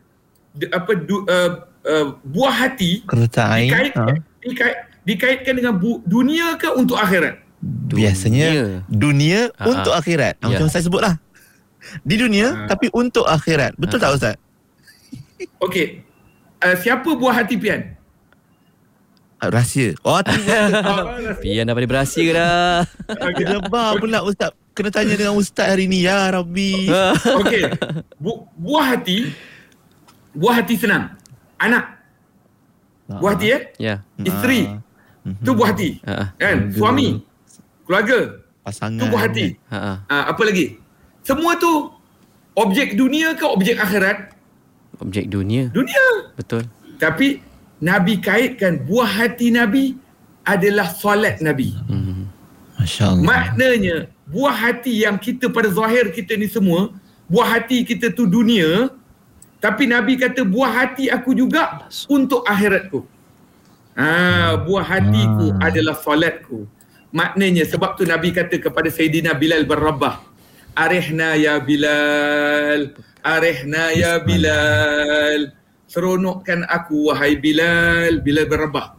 [0.69, 1.49] apa du, uh,
[1.81, 4.05] uh, buah hati dikaitkan, Ha.
[4.39, 7.41] dikait, dikaitkan dengan bu, dunia ke untuk akhirat?
[7.89, 9.99] Biasanya dunia Ah, untuk ah.
[9.99, 10.35] akhirat.
[10.37, 10.45] Ya.
[10.45, 11.15] Macam saya sebutlah.
[12.01, 12.67] Di dunia Ah.
[12.67, 13.73] tapi untuk akhirat.
[13.75, 14.35] Betul tak Ustaz?
[15.59, 16.03] Okey.
[16.59, 17.95] Uh, siapa buah hati Pian?
[19.43, 19.91] Rahsia.
[20.01, 20.71] Oh, tidak.
[21.43, 22.87] Pian dah pada berahsia ke dah?
[23.35, 24.55] Gebar pula Ustaz.
[24.71, 26.01] Kena tanya dengan Ustaz hari ni.
[26.01, 26.87] Ya Rabbi.
[27.43, 27.63] Okey.
[28.15, 29.35] Bu- buah hati
[30.33, 31.13] buah hati senang.
[31.61, 31.85] Anak.
[33.07, 33.61] Buah hati eh?
[33.77, 33.95] Ya.
[34.19, 34.69] Isteri.
[35.23, 35.43] Mhm.
[35.45, 35.89] Tu buah hati.
[36.03, 36.35] Ha.
[36.35, 36.57] Kan?
[36.73, 37.23] Suami.
[37.87, 38.19] Keluarga.
[38.65, 38.99] Pasangan.
[38.99, 39.45] Tu buah hati.
[39.71, 39.77] Ha.
[39.79, 39.93] ha.
[40.11, 40.77] Ah, apa lagi?
[41.23, 41.91] Semua tu
[42.59, 44.35] objek dunia ke objek akhirat?
[44.99, 45.71] Objek dunia.
[45.71, 46.33] Dunia.
[46.35, 46.67] Betul.
[46.99, 47.39] Tapi
[47.79, 49.95] Nabi kaitkan buah hati Nabi
[50.43, 51.71] adalah solat Nabi.
[51.87, 52.27] Hmm.
[52.79, 53.23] Masya Allah.
[53.23, 53.95] Maknanya
[54.27, 56.91] buah hati yang kita pada zahir kita ni semua,
[57.31, 58.91] buah hati kita tu dunia,
[59.63, 62.99] tapi Nabi kata buah hati aku juga untuk akhiratku.
[63.95, 65.71] Ah, buah hatiku Ah.
[65.71, 66.67] adalah solatku.
[67.15, 70.19] Maknanya sebab tu Nabi kata kepada Sayyidina Bilal bin Rabah,
[70.75, 72.91] "Arihna ya Bilal,
[73.23, 75.55] arihna ya Bilal."
[75.87, 78.97] Seronokkan aku wahai Bilal, Bilal bin.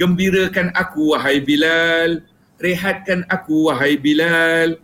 [0.00, 2.24] Gembirakan aku wahai Bilal,
[2.62, 4.80] rehatkan aku wahai Bilal.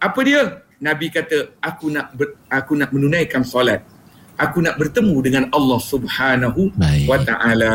[0.00, 0.64] Apa dia?
[0.78, 3.95] Nabi kata, aku nak ber, aku nak menunaikan solat.
[4.36, 7.08] Aku nak bertemu dengan Allah Subhanahu Baik.
[7.08, 7.72] wa taala.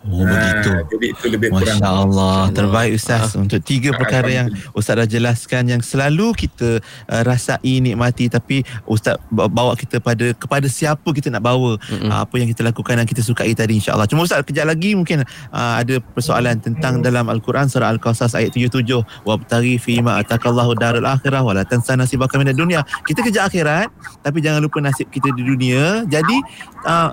[0.00, 0.70] Oh, begitu.
[0.72, 1.76] Ah, jadi itu lebih kurang.
[1.76, 6.78] Masya Allah Terbaik Ustaz Untuk tiga perkara yang Ustaz dah jelaskan Yang selalu kita
[7.08, 11.80] uh, Rasai nikmati Tapi Ustaz ba- bawa kita pada Kepada siapa kita nak bawa.
[11.88, 14.04] Uh, Apa yang kita lakukan Dan kita sukai tadi InsyaAllah.
[14.04, 18.84] Cuma Ustaz kejap lagi Mungkin uh, ada persoalan Tentang dalam Al-Quran Surah Al-Qasas ayat 77
[19.24, 22.84] Wabtari fima atakallahu darul akhirah Wala tansa nasibaka minat dunia.
[23.08, 23.88] Kita kejar akhirat
[24.20, 25.73] Tapi jangan lupa nasib kita di dunia
[26.06, 26.36] Jadi
[26.86, 27.10] uh,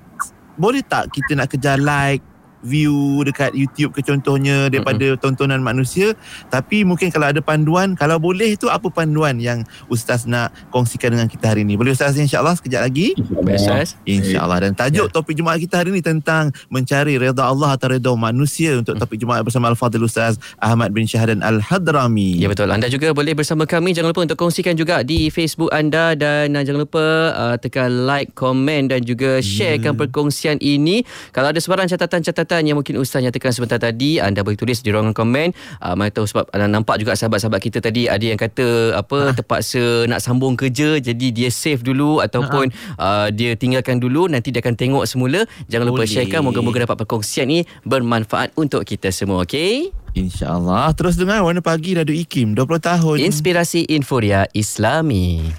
[0.57, 2.21] boleh tak kita nak kejar like
[2.65, 5.21] view dekat YouTube ke contohnya daripada mm-hmm.
[5.21, 6.13] tontonan manusia
[6.49, 11.27] tapi mungkin kalau ada panduan kalau boleh tu apa panduan yang ustaz nak kongsikan dengan
[11.29, 13.97] kita hari ni boleh ustaz insyaallah sekejap lagi Ustaz.
[14.05, 15.13] insyaallah dan tajuk Ya.
[15.13, 19.41] topik Jumaat kita hari ni tentang mencari redha Allah atau redha manusia untuk topik Jumaat
[19.41, 22.67] bersama Al-Fadhil Ustaz Ahmad bin Syahdan Al-Hadrami Ya betul.
[22.67, 23.95] Anda juga boleh bersama kami.
[23.95, 28.35] Jangan lupa untuk kongsikan juga di Facebook anda dan uh, jangan lupa uh, tekan like,
[28.35, 31.07] komen dan juga sharekan perkongsian ini.
[31.31, 34.91] Kalau ada sebarang catatan-catatan perkataan yang mungkin Ustaz nyatakan sebentar tadi anda boleh tulis di
[34.91, 35.55] ruangan komen.
[35.79, 39.31] Uh, mana tahu sebab anda nampak juga sahabat-sahabat kita tadi ada yang kata apa ha.
[39.31, 42.67] terpaksa nak sambung kerja jadi dia save dulu ataupun
[42.99, 42.99] ha.
[42.99, 45.47] uh, dia tinggalkan dulu nanti dia akan tengok semula.
[45.71, 46.03] Jangan boleh.
[46.03, 49.95] lupa sharekan moga-moga dapat perkongsian ni bermanfaat untuk kita semua okey?
[50.11, 50.91] InsyaAllah.
[50.99, 53.17] Terus dengar Warna Pagi Radu Ikim 20 tahun.
[53.23, 55.55] Inspirasi Inforia Islami.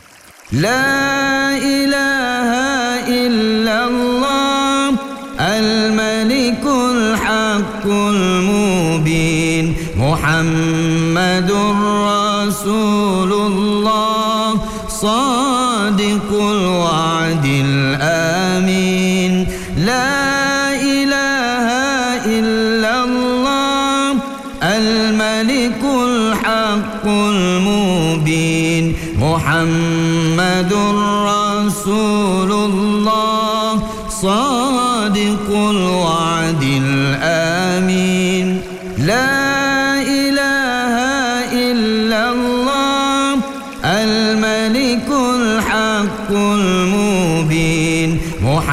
[0.53, 4.93] La ilaha illallah
[5.41, 6.82] Al-Malikul
[7.63, 9.75] الحق المبين.
[9.97, 11.51] محمد
[12.07, 18.92] رسول الله صادق الوعد الآمين.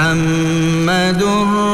[0.09, 1.21] محمد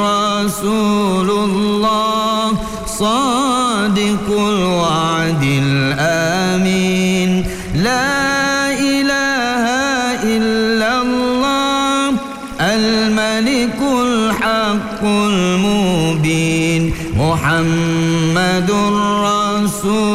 [0.08, 7.46] رسول الله صادق الوعد الآمين.
[7.76, 9.64] لا إله
[10.24, 12.10] إلا الله
[12.60, 16.94] الملك الحق المبين.
[17.18, 18.72] محمد
[19.28, 20.15] رسول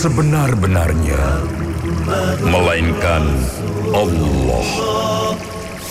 [0.00, 1.44] sebenar-benarnya
[2.40, 3.20] melainkan
[3.92, 4.68] Allah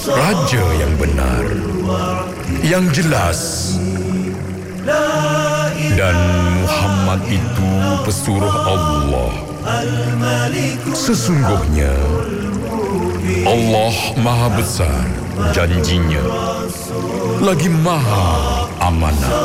[0.10, 1.46] Raja yang benar
[2.66, 3.70] yang jelas.
[5.94, 6.18] Dan
[6.66, 7.70] Muhammad itu
[8.02, 9.32] pesuruh Allah.
[10.98, 11.94] Sesungguhnya
[13.46, 15.06] Allah Maha Besar
[15.54, 16.26] janjinya
[17.46, 19.38] lagi Maha Amanah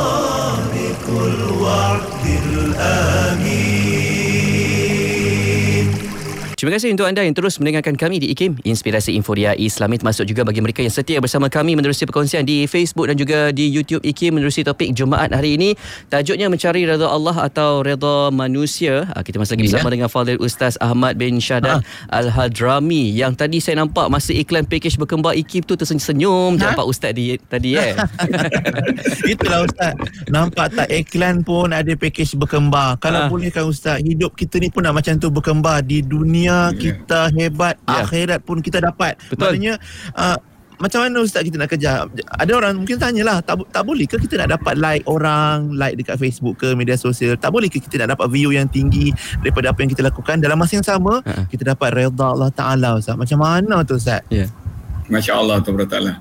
[6.65, 10.49] Terima kasih untuk anda yang terus mendengarkan kami di IKIM Inspirasi Inforia Islami termasuk juga
[10.49, 14.41] bagi mereka yang setia bersama kami menerusi perkongsian di Facebook dan juga di YouTube IKIM
[14.41, 15.77] menerusi topik Jumaat hari ini.
[16.09, 19.05] Tajuknya mencari redha Allah atau redha manusia.
[19.13, 19.93] Ah, kita masih lagi bersama ya.
[19.93, 22.17] dengan Fadil Ustaz Ahmad bin Syahadat ha.
[22.17, 26.73] Al-Hadrami yang tadi saya nampak masa iklan package berkembar IKIM tu tersenyum-senyum ha?
[26.73, 27.93] nampak Ustaz di, tadi eh.
[29.37, 29.93] Itulah Ustaz.
[30.33, 32.97] Nampak tak iklan pun ada package berkembar.
[33.05, 33.29] Kalau ha.
[33.29, 36.69] boleh kan Ustaz, hidup kita ni pun nak macam tu berkembar di dunia yeah.
[36.75, 38.03] kita hebat, yeah.
[38.05, 39.19] akhirat pun kita dapat.
[39.31, 39.55] Betul.
[39.55, 39.75] Maknanya
[40.15, 40.39] uh,
[40.75, 42.05] macam mana ustaz kita nak kerja?
[42.35, 46.19] Ada orang mungkin tanyalah, tak tak boleh ke kita nak dapat like orang, like dekat
[46.19, 47.39] Facebook ke media sosial?
[47.39, 50.59] Tak boleh ke kita nak dapat view yang tinggi daripada apa yang kita lakukan dalam
[50.59, 51.47] masa yang sama uh-huh.
[51.47, 53.15] kita dapat redha Allah Taala ustaz.
[53.15, 54.27] Macam mana tu ustaz?
[54.29, 54.45] Ya.
[54.45, 54.51] Yeah.
[55.05, 56.13] Masya-Allah taala.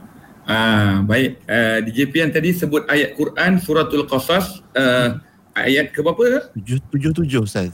[0.44, 1.40] Ah, baik.
[1.48, 5.16] Uh, di JPN tadi sebut ayat Quran suratul Qasas uh,
[5.56, 6.52] ayat ke berapa?
[6.60, 7.72] 77 ustaz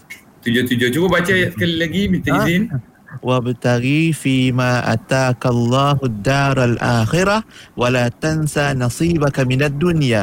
[0.48, 0.92] 77.
[0.92, 2.68] Cuba baca ayat sekali lagi minta izin.
[2.68, 2.78] Ha?
[3.22, 7.38] وابتغي فيما أتاك الله الدار الآخرة
[7.76, 10.22] ولا تنسى نصيبك من الدنيا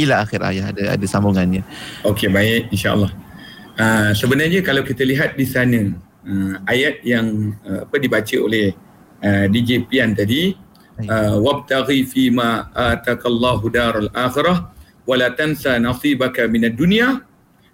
[0.00, 1.62] إلى آخر ayat ada ada sambungannya.
[2.02, 3.12] Okey baik insyaallah.
[3.78, 5.94] Uh, sebenarnya kalau kita lihat di sana
[6.26, 8.74] uh, ayat yang uh, apa dibaca oleh
[9.22, 10.54] uh, DJ Pian tadi
[11.04, 14.70] uh, wabtaghi fima atakallahu daral akhirah
[15.04, 17.18] wala tansa nasibaka minad dunya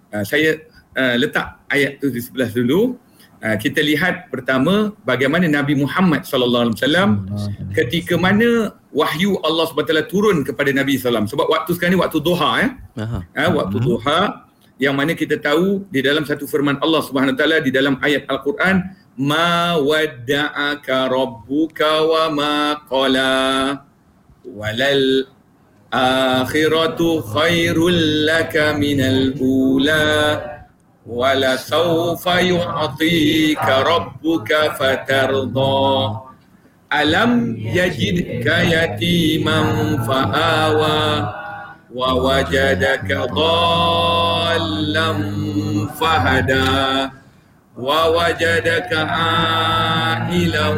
[0.09, 0.57] uh, saya
[0.97, 2.98] uh, letak ayat tu di sebelah dulu.
[3.36, 7.10] Ah, kita lihat pertama bagaimana Nabi Muhammad sallallahu alaihi wasallam
[7.76, 12.50] ketika mana wahyu Allah SWT turun kepada Nabi sallam sebab waktu sekarang ni waktu duha
[12.64, 12.70] eh?
[13.36, 14.48] Ha, waktu duha
[14.80, 18.80] yang mana kita tahu di dalam satu firman Allah Subhanahu taala di dalam ayat al-Quran
[19.20, 22.56] ma wadda'aka rabbuka wa ma
[22.88, 23.84] qala
[24.48, 25.28] walal
[25.92, 30.55] akhiratu khairul laka minal ula
[31.05, 36.17] ولسوف يعطيك ربك فترضى
[36.93, 39.61] ألم يجدك يتيما
[40.07, 41.33] فآوى
[41.95, 45.13] ووجدك ضالا
[45.99, 47.09] فهدى
[47.77, 50.69] ووجدك عائلا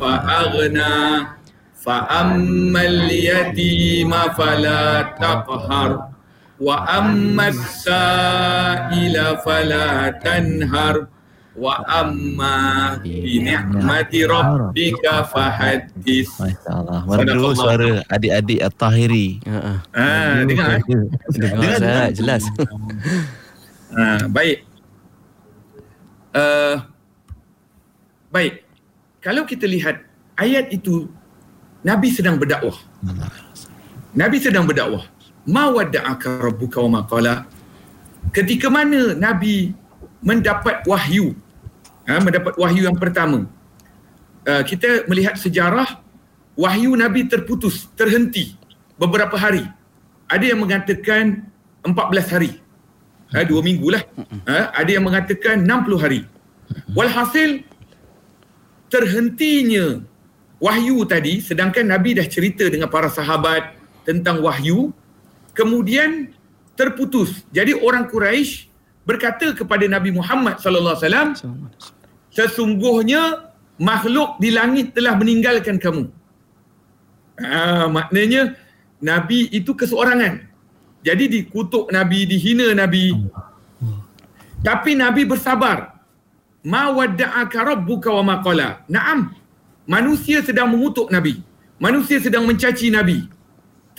[0.00, 1.26] فأغنى
[1.84, 6.08] فأما اليتيم فلا تقهر
[6.63, 11.11] wa ammas sa'ila fala tanhar.
[11.53, 16.25] Wa amma bi ni'mati rabbika fahaddis.
[16.41, 17.05] Masyaallah.
[17.05, 19.37] Merdu suara adik-adik at-tahiri.
[19.45, 21.05] Ha ah, dengar eh?
[21.37, 22.41] dengar jelas.
[23.93, 24.65] Ha baik.
[26.33, 26.89] Ah,
[28.33, 28.65] baik.
[29.21, 30.01] Kalau kita lihat
[30.33, 31.05] ayat itu
[31.85, 32.81] nabi sedang berdakwah.
[34.17, 35.05] Nabi sedang berdakwah
[35.47, 37.47] ma wadda'aka rabbuka wa maqala
[38.31, 39.75] ketika mana nabi
[40.23, 41.35] mendapat wahyu
[42.07, 43.47] ha, mendapat wahyu yang pertama
[44.47, 45.99] uh, kita melihat sejarah
[46.55, 48.55] wahyu nabi terputus terhenti
[48.97, 49.65] beberapa hari.
[50.29, 51.45] Ada yang mengatakan
[51.85, 52.51] 14 hari.
[53.33, 54.03] Ha, dua minggu lah.
[54.45, 56.21] Ha, ada yang mengatakan 60 hari.
[56.93, 57.65] Walhasil
[58.93, 60.05] terhentinya
[60.61, 63.73] wahyu tadi sedangkan nabi dah cerita dengan para sahabat
[64.05, 64.93] tentang wahyu
[65.53, 66.33] kemudian
[66.73, 67.45] terputus.
[67.53, 68.69] Jadi orang Quraisy
[69.05, 71.29] berkata kepada Nabi Muhammad sallallahu alaihi wasallam,
[72.33, 76.09] sesungguhnya makhluk di langit telah meninggalkan kamu.
[77.41, 78.57] Ha, maknanya
[79.01, 80.49] Nabi itu keseorangan.
[81.03, 83.11] Jadi dikutuk Nabi, dihina Nabi.
[84.63, 85.99] Tapi Nabi bersabar.
[86.63, 88.87] Ma wadda'aka rabbuka wa ma qala.
[88.87, 89.35] Naam.
[89.83, 91.43] Manusia sedang mengutuk Nabi.
[91.75, 93.27] Manusia sedang mencaci Nabi.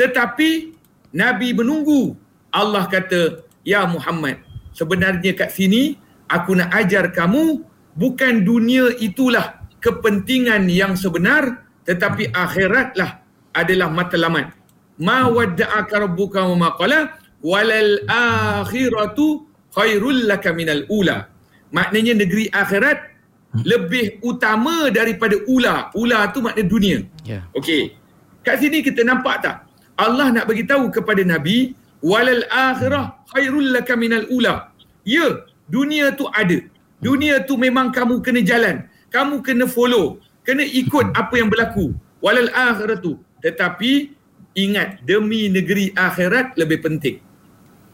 [0.00, 0.73] Tetapi
[1.14, 2.18] Nabi menunggu.
[2.50, 4.42] Allah kata, Ya Muhammad,
[4.74, 5.96] sebenarnya kat sini
[6.26, 7.62] aku nak ajar kamu
[7.94, 13.22] bukan dunia itulah kepentingan yang sebenar tetapi akhiratlah
[13.54, 14.50] adalah matlamat.
[14.98, 21.30] Ma wadda'aka rabbuka wa ma qala walal akhiratu khairul laka minal ula.
[21.74, 23.14] Maknanya negeri akhirat
[23.62, 25.90] lebih utama daripada ula.
[25.94, 27.02] Ula tu makna dunia.
[27.26, 27.46] Yeah.
[27.54, 27.94] Okey.
[28.42, 29.56] Kat sini kita nampak tak?
[29.94, 34.74] Allah nak bagi tahu kepada Nabi walal akhirah khairul laka minal ula.
[35.06, 36.58] Ya, dunia tu ada.
[36.98, 38.88] Dunia tu memang kamu kena jalan.
[39.14, 40.18] Kamu kena follow.
[40.42, 41.94] Kena ikut apa yang berlaku.
[42.18, 43.20] Walal akhirah tu.
[43.44, 44.10] Tetapi
[44.58, 47.16] ingat demi negeri akhirat lebih penting.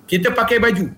[0.08, 0.88] Kita pakai baju.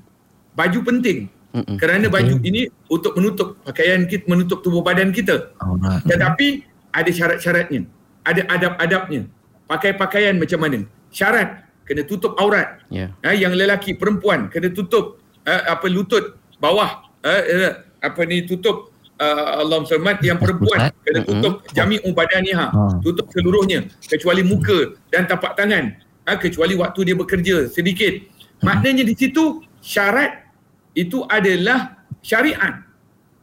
[0.54, 1.18] Baju penting.
[1.52, 1.76] Mm-mm.
[1.76, 2.48] Kerana baju okay.
[2.48, 5.52] ini untuk menutup pakaian kita, menutup tubuh badan kita.
[5.60, 5.76] Oh,
[6.08, 7.84] Tetapi ada syarat-syaratnya.
[8.24, 9.28] Ada adab-adabnya
[9.72, 10.84] pakai pakaian macam mana?
[11.08, 12.84] Syarat kena tutup aurat.
[12.92, 13.16] Yeah.
[13.24, 15.16] ha, yang lelaki perempuan kena tutup
[15.48, 17.08] uh, apa lutut bawah.
[17.24, 18.90] Uh, uh, apa ni tutup
[19.22, 22.98] uh, Allah Muhammad yang perempuan kena tutup jami ubadaniha Ha.
[22.98, 25.96] tutup seluruhnya kecuali muka dan tapak tangan.
[26.28, 28.14] Ha, kecuali waktu dia bekerja sedikit.
[28.62, 30.46] Maknanya di situ syarat
[30.94, 32.84] itu adalah syariat.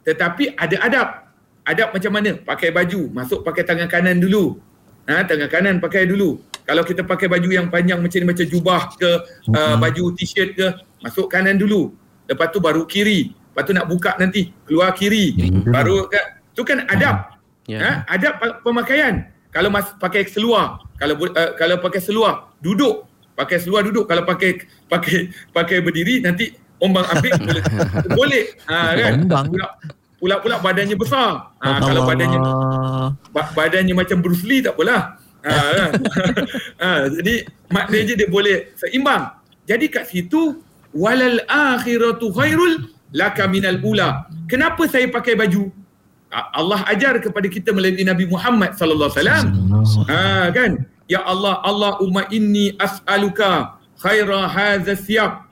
[0.08, 1.08] Tetapi ada adab.
[1.68, 2.32] Adab macam mana?
[2.40, 4.58] Pakai baju masuk pakai tangan kanan dulu
[5.08, 6.42] ha, tangan kanan pakai dulu.
[6.68, 9.12] Kalau kita pakai baju yang panjang macam ni macam jubah ke
[9.58, 10.68] uh, baju t-shirt ke
[11.02, 11.94] masuk kanan dulu.
[12.30, 13.34] Lepas tu baru kiri.
[13.34, 15.34] Lepas tu nak buka nanti keluar kiri.
[15.66, 16.06] Baru
[16.54, 17.42] tu kan adab.
[17.66, 17.80] Ya.
[17.82, 19.30] ha, adab pemakaian.
[19.50, 20.78] Kalau mas, pakai seluar.
[21.02, 23.10] Kalau uh, kalau pakai seluar duduk.
[23.34, 24.06] Pakai seluar duduk.
[24.06, 27.64] Kalau pakai pakai pakai berdiri nanti ombang ambing boleh
[28.14, 28.44] boleh.
[28.70, 29.14] Ha, kan?
[29.26, 29.46] Ombang.
[30.20, 33.08] Pula pula pula badannya besar ha, kalau badannya Allah.
[33.32, 35.16] ba- badannya macam Bruce Lee tak apalah.
[35.40, 35.92] Ha, kan?
[36.84, 39.32] ha, jadi maknanya dia boleh seimbang.
[39.64, 40.60] Jadi kat situ
[40.92, 44.28] walal akhiratu khairul laka minal ula.
[44.52, 45.72] Kenapa saya pakai baju?
[46.30, 49.46] Allah ajar kepada kita melalui Nabi Muhammad sallallahu alaihi wasallam.
[50.06, 50.72] Ha kan?
[51.10, 55.50] Ya Allah, Allahumma inni as'aluka khaira hadha siyab.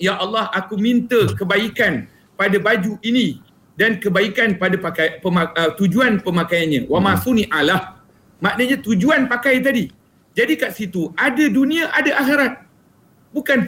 [0.00, 2.08] Ya Allah, aku minta kebaikan
[2.40, 3.44] pada baju ini
[3.82, 6.86] dan kebaikan pada pakai pema, uh, tujuan pemakaiannya.
[6.86, 7.98] Wa masuni Allah.
[8.38, 9.90] Maknanya tujuan pakai tadi.
[10.38, 12.62] Jadi kat situ ada dunia, ada akhirat.
[13.34, 13.58] Bukan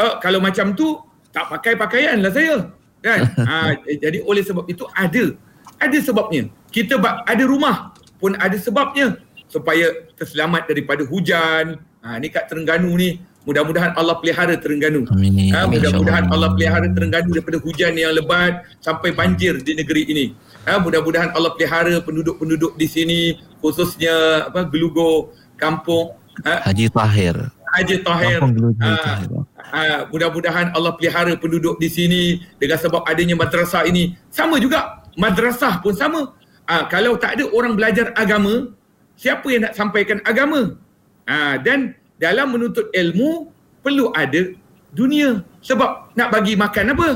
[0.00, 0.96] uh, kalau macam tu
[1.36, 2.72] tak pakai pakaian lah saya.
[3.04, 3.28] Kan?
[3.44, 3.76] ha,
[4.08, 5.36] jadi oleh sebab itu ada
[5.76, 6.48] ada sebabnya.
[6.72, 6.96] Kita
[7.28, 9.20] ada rumah pun ada sebabnya
[9.52, 11.76] supaya terselamat daripada hujan.
[12.00, 15.08] Ha, ni kat Terengganu ni mudah-mudahan Allah pelihara Terengganu.
[15.08, 15.48] Amin.
[15.56, 16.28] Ha, mudah-mudahan.
[16.28, 20.36] Allah pelihara Terengganu daripada hujan yang lebat sampai banjir di negeri ini.
[20.68, 23.20] Ha, mudah-mudahan Allah pelihara penduduk-penduduk di sini
[23.64, 26.12] khususnya apa Gelugo, kampung
[26.44, 27.36] ha, Haji Tahir.
[27.72, 28.40] Haji Tahir.
[28.84, 29.28] Ah, Tahir.
[29.72, 32.22] ah, mudah-mudahan Allah pelihara penduduk di sini
[32.60, 34.12] dengan sebab adanya madrasah ini.
[34.28, 36.36] Sama juga madrasah pun sama.
[36.68, 38.76] Ah, kalau tak ada orang belajar agama,
[39.16, 40.76] siapa yang nak sampaikan agama?
[41.24, 43.50] Ah, dan dalam menuntut ilmu
[43.82, 44.52] perlu ada
[44.92, 45.42] dunia.
[45.62, 47.08] Sebab nak bagi makan apa?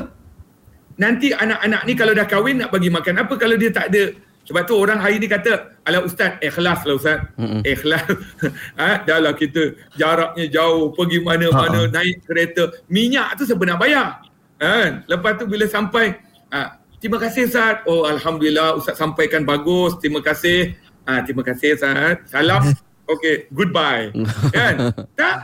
[0.99, 4.67] Nanti anak-anak ni kalau dah kahwin nak bagi makan apa kalau dia tak ada sebab
[4.67, 7.19] tu orang hari ni kata, ala ustaz, ikhlas lah ustaz.
[7.39, 7.63] Mm-mm.
[7.63, 8.03] Ikhlas.
[8.79, 12.67] ha, dah lah kita jaraknya jauh, pergi mana-mana, naik kereta.
[12.91, 14.19] Minyak tu siapa nak bayar?
[14.59, 16.19] Ha, lepas tu bila sampai,
[16.51, 17.87] ha, terima kasih ustaz.
[17.87, 20.75] Oh Alhamdulillah ustaz sampaikan bagus, terima kasih.
[21.07, 22.27] Ha, terima kasih ustaz.
[22.27, 22.67] Salam.
[23.05, 24.15] Okay, goodbye.
[24.55, 24.95] kan?
[25.13, 25.35] Tak?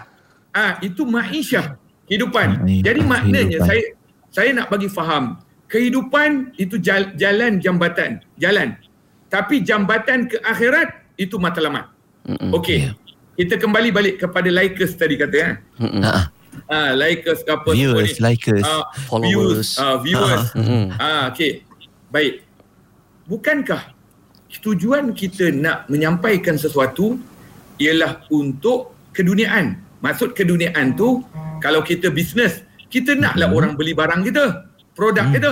[0.49, 2.63] Ah, itu ma'isyah, kehidupan.
[2.63, 3.67] Ma'isyah, Jadi maknanya kehidupan.
[3.67, 3.83] saya
[4.29, 8.77] saya nak bagi faham, kehidupan itu jal- jalan jambatan, jalan.
[9.27, 11.91] Tapi jambatan ke akhirat itu matlamat.
[12.25, 12.49] Mm-mm.
[12.51, 12.89] Okey.
[13.35, 15.49] Kita kembali balik kepada likers tadi kata ya.
[15.77, 16.01] Mm-mm.
[16.01, 16.33] Ha,
[16.65, 18.35] Ah, likers ke apa Viewers, semua ni.
[18.35, 18.65] likers.
[18.65, 19.29] Ah, Followers.
[19.31, 20.43] Views, ah, viewers.
[20.95, 21.61] Ah, okey.
[22.09, 22.41] Baik.
[23.25, 23.93] Bukankah
[24.59, 27.21] tujuan kita nak menyampaikan sesuatu
[27.79, 29.79] ialah untuk keduniaan.
[29.99, 31.23] Maksud keduniaan tu
[31.59, 35.51] kalau kita bisnes, kita naklah orang beli barang kita, produk kita.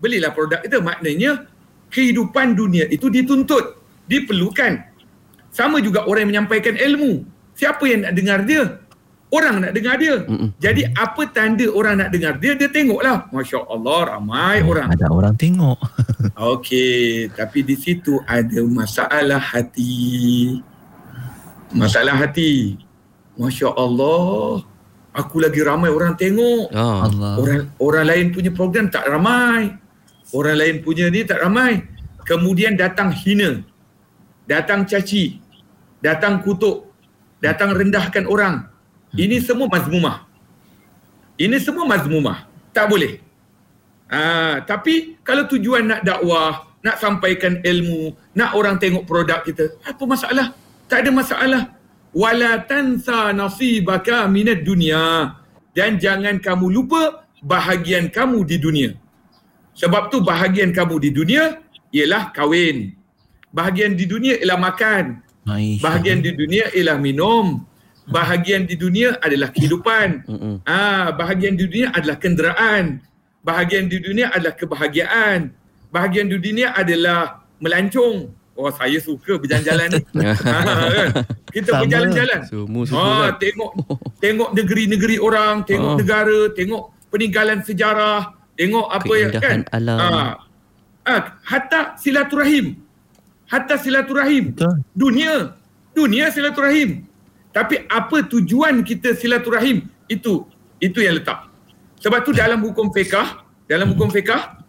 [0.00, 0.80] Belilah produk kita.
[0.80, 1.46] Maknanya
[1.92, 4.80] kehidupan dunia itu dituntut, diperlukan.
[5.52, 7.28] Sama juga orang yang menyampaikan ilmu.
[7.52, 8.80] Siapa yang nak dengar dia?
[9.32, 10.24] Orang nak dengar dia.
[10.28, 10.52] Mm-mm.
[10.60, 12.52] Jadi apa tanda orang nak dengar dia?
[12.56, 13.28] Dia tengoklah.
[13.32, 14.92] Masya Allah ramai orang.
[14.92, 15.76] Ada orang tengok.
[16.36, 20.60] Okey, tapi di situ ada masalah hati.
[21.72, 22.76] Masalah hati.
[23.36, 24.60] Masya Allah.
[25.12, 26.72] Aku lagi ramai orang tengok.
[26.72, 27.08] Ah.
[27.08, 27.34] Allah.
[27.40, 29.76] Orang orang lain punya program tak ramai.
[30.32, 31.84] Orang lain punya ni tak ramai.
[32.24, 33.60] Kemudian datang hina.
[34.48, 35.40] Datang caci.
[36.00, 36.88] Datang kutuk.
[37.40, 38.68] Datang rendahkan orang.
[39.12, 40.24] Ini semua mazmumah.
[41.36, 42.48] Ini semua mazmumah.
[42.72, 43.20] Tak boleh.
[44.12, 50.02] Ah, tapi kalau tujuan nak dakwah, nak sampaikan ilmu, nak orang tengok produk kita, apa
[50.04, 50.52] masalah?
[50.92, 51.62] Tak ada masalah.
[52.12, 55.32] Wala tansa nasibaka minad dunia.
[55.72, 58.90] Dan jangan kamu lupa bahagian kamu di dunia.
[59.72, 61.64] Sebab tu bahagian kamu di dunia
[61.96, 62.92] ialah kahwin.
[63.56, 65.04] Bahagian di dunia ialah makan.
[65.80, 67.64] Bahagian di dunia ialah minum.
[68.04, 70.28] Bahagian di dunia adalah kehidupan.
[70.68, 73.00] Ah, bahagian di dunia adalah kenderaan.
[73.40, 75.56] Bahagian di dunia adalah kebahagiaan.
[75.88, 78.41] Bahagian di dunia adalah melancong.
[78.62, 80.00] Oh, saya suka berjalan-jalan ni.
[80.22, 80.54] ha,
[80.86, 81.08] kan?
[81.50, 81.80] Kita Sama.
[81.82, 82.40] berjalan-jalan.
[82.46, 83.32] Semua suka Ah, kan?
[83.42, 83.70] tengok
[84.24, 85.98] tengok negeri-negeri orang, tengok Ah.
[85.98, 88.18] negara, tengok peninggalan sejarah,
[88.54, 89.58] tengok apa yang kan.
[89.74, 89.98] Alam.
[89.98, 90.32] Ah.
[91.02, 92.78] Ah, hatta silaturahim.
[93.50, 94.54] Hatta silaturahim.
[94.54, 94.78] Betul.
[94.94, 95.58] Dunia.
[95.90, 97.02] Dunia silaturahim.
[97.50, 99.90] Tapi apa tujuan kita silaturahim?
[100.06, 100.46] Itu
[100.78, 101.50] itu yang letak.
[101.98, 104.62] Sebab tu dalam hukum fiqah, dalam hukum fiqah,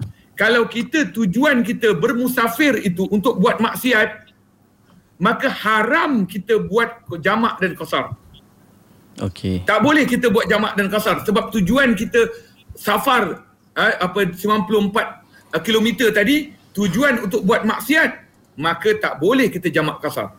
[0.43, 4.27] kalau kita tujuan kita bermusafir itu untuk buat maksiat,
[5.23, 8.11] maka haram kita buat jamak dan qasar.
[9.23, 9.63] Okey.
[9.63, 12.27] Tak boleh kita buat jamak dan kasar sebab tujuan kita
[12.75, 13.39] safar
[13.71, 18.11] eh, apa 94 km tadi tujuan untuk buat maksiat
[18.59, 20.35] maka tak boleh kita jamak kasar.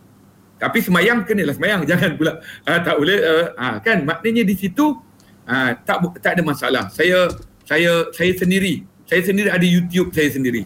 [0.60, 5.00] Tapi semayang kenalah semayang jangan pula uh, tak boleh uh, uh, kan maknanya di situ
[5.48, 6.84] uh, tak tak ada masalah.
[6.92, 7.32] Saya
[7.64, 10.64] saya saya sendiri saya sendiri ada YouTube saya sendiri.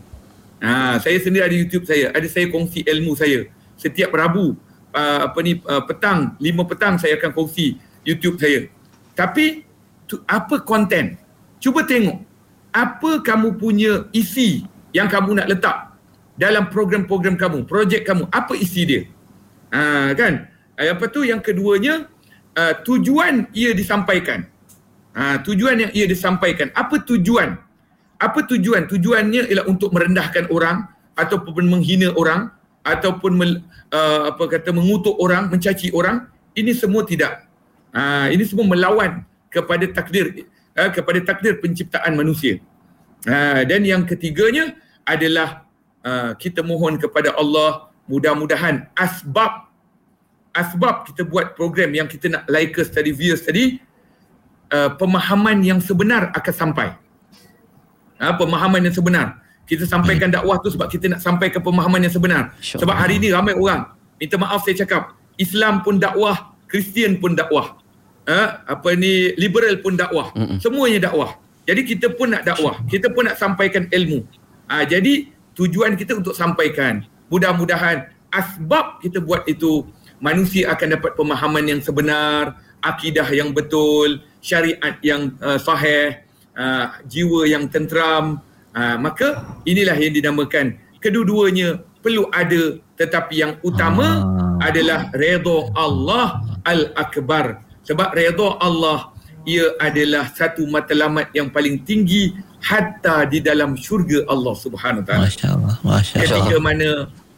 [0.63, 2.11] Ha, saya sendiri ada YouTube saya.
[2.15, 3.47] Ada saya kongsi ilmu saya.
[3.79, 4.55] Setiap Rabu
[4.95, 8.67] uh, apa ni uh, petang, lima petang saya akan kongsi YouTube saya.
[9.15, 9.67] Tapi
[10.07, 11.19] tu, apa konten?
[11.59, 12.23] Cuba tengok
[12.71, 14.63] apa kamu punya isi
[14.95, 15.77] yang kamu nak letak
[16.39, 18.31] dalam program-program kamu, projek kamu.
[18.31, 19.03] Apa isi dia?
[19.75, 20.47] Ha, kan?
[20.79, 22.07] Apa tu yang keduanya
[22.55, 24.47] uh, tujuan ia disampaikan.
[25.19, 26.71] Ha, tujuan yang ia disampaikan.
[26.79, 27.68] Apa tujuan?
[28.19, 28.91] Apa tujuan?
[28.91, 32.51] Tujuannya ialah untuk merendahkan orang ataupun menghina orang
[32.83, 33.53] ataupun mel,
[33.95, 36.27] uh, apa kata mengutuk orang, mencaci orang.
[36.59, 37.47] Ini semua tidak.
[37.95, 40.45] Ha, ini semua melawan kepada takdir
[40.75, 42.59] ha, kepada takdir penciptaan manusia.
[43.25, 44.75] Ha, dan yang ketiganya
[45.07, 45.63] adalah
[46.03, 49.71] ha, kita mohon kepada Allah mudah-mudahan asbab
[50.59, 53.79] asbab kita buat program yang kita nak likers tadi viewers tadi
[54.75, 56.89] uh, pemahaman yang sebenar akan sampai.
[58.19, 59.39] Ha, pemahaman yang sebenar.
[59.69, 62.57] Kita sampaikan dakwah tu sebab kita nak sampai ke pemahaman yang sebenar.
[62.59, 67.79] Sebab hari ini ramai orang minta maaf saya cakap Islam pun dakwah, Kristian pun dakwah.
[68.29, 70.35] Ha, apa ni liberal pun dakwah.
[70.35, 70.59] Mm-mm.
[70.61, 71.39] Semuanya dakwah.
[71.65, 72.81] Jadi kita pun nak dakwah.
[72.89, 74.25] Kita pun nak sampaikan ilmu.
[74.69, 77.05] Ha, jadi tujuan kita untuk sampaikan.
[77.29, 79.85] Mudah-mudahan asbab kita buat itu
[80.21, 86.21] manusia akan dapat pemahaman yang sebenar, akidah yang betul, syariat yang uh, sahih,
[86.59, 88.43] uh, jiwa yang tenteram.
[88.75, 94.23] Uh, maka inilah yang dinamakan kedua-duanya perlu ada tetapi yang utama
[94.61, 94.69] ah.
[94.69, 99.15] adalah redha Allah al-akbar sebab redha Allah
[99.49, 105.25] ia adalah satu matlamat yang paling tinggi hatta di dalam syurga Allah Subhanahu taala.
[105.25, 105.75] Masya-Allah.
[105.81, 106.27] Masya-Allah.
[106.27, 106.89] Ketika mana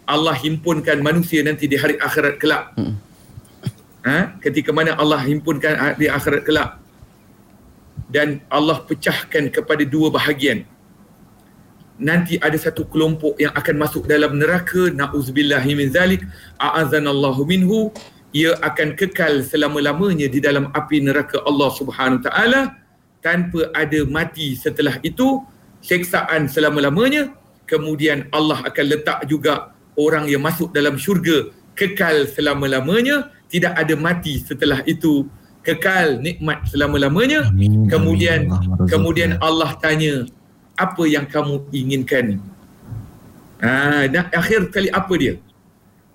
[0.08, 2.74] Allah himpunkan manusia nanti di hari akhirat kelak.
[2.74, 2.98] Hmm.
[4.00, 4.40] Ha?
[4.40, 6.79] ketika mana Allah himpunkan di akhirat kelak
[8.10, 10.66] dan Allah pecahkan kepada dua bahagian.
[12.00, 14.90] Nanti ada satu kelompok yang akan masuk dalam neraka.
[14.90, 16.24] Nauzubillahi min zalik.
[16.58, 17.94] A'azanallahu minhu.
[18.32, 22.78] Ia akan kekal selama-lamanya di dalam api neraka Allah Subhanahu taala
[23.20, 25.44] tanpa ada mati setelah itu
[25.82, 27.34] seksaan selama-lamanya.
[27.66, 33.28] Kemudian Allah akan letak juga orang yang masuk dalam syurga kekal selama-lamanya.
[33.50, 35.26] Tidak ada mati setelah itu
[35.60, 40.24] kekal nikmat selama-lamanya amin, kemudian amin, kemudian Allah tanya
[40.78, 42.40] apa yang kamu inginkan
[43.60, 45.34] ha, dan akhir kali apa dia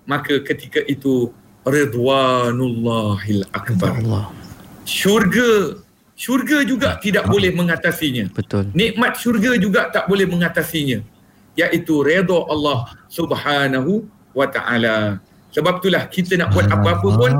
[0.06, 1.34] maka ketika itu
[1.66, 3.98] ridwanullahil akbar.
[3.98, 4.30] Allah.
[4.86, 5.82] Syurga
[6.14, 7.30] syurga juga tidak ah.
[7.30, 8.30] boleh mengatasinya.
[8.30, 8.70] Betul.
[8.72, 11.02] Nikmat syurga juga tak boleh mengatasinya.
[11.58, 15.18] Iaitu redha Allah Subhanahu wa taala.
[15.50, 17.32] Sebab itulah kita nak buat apa-apa pun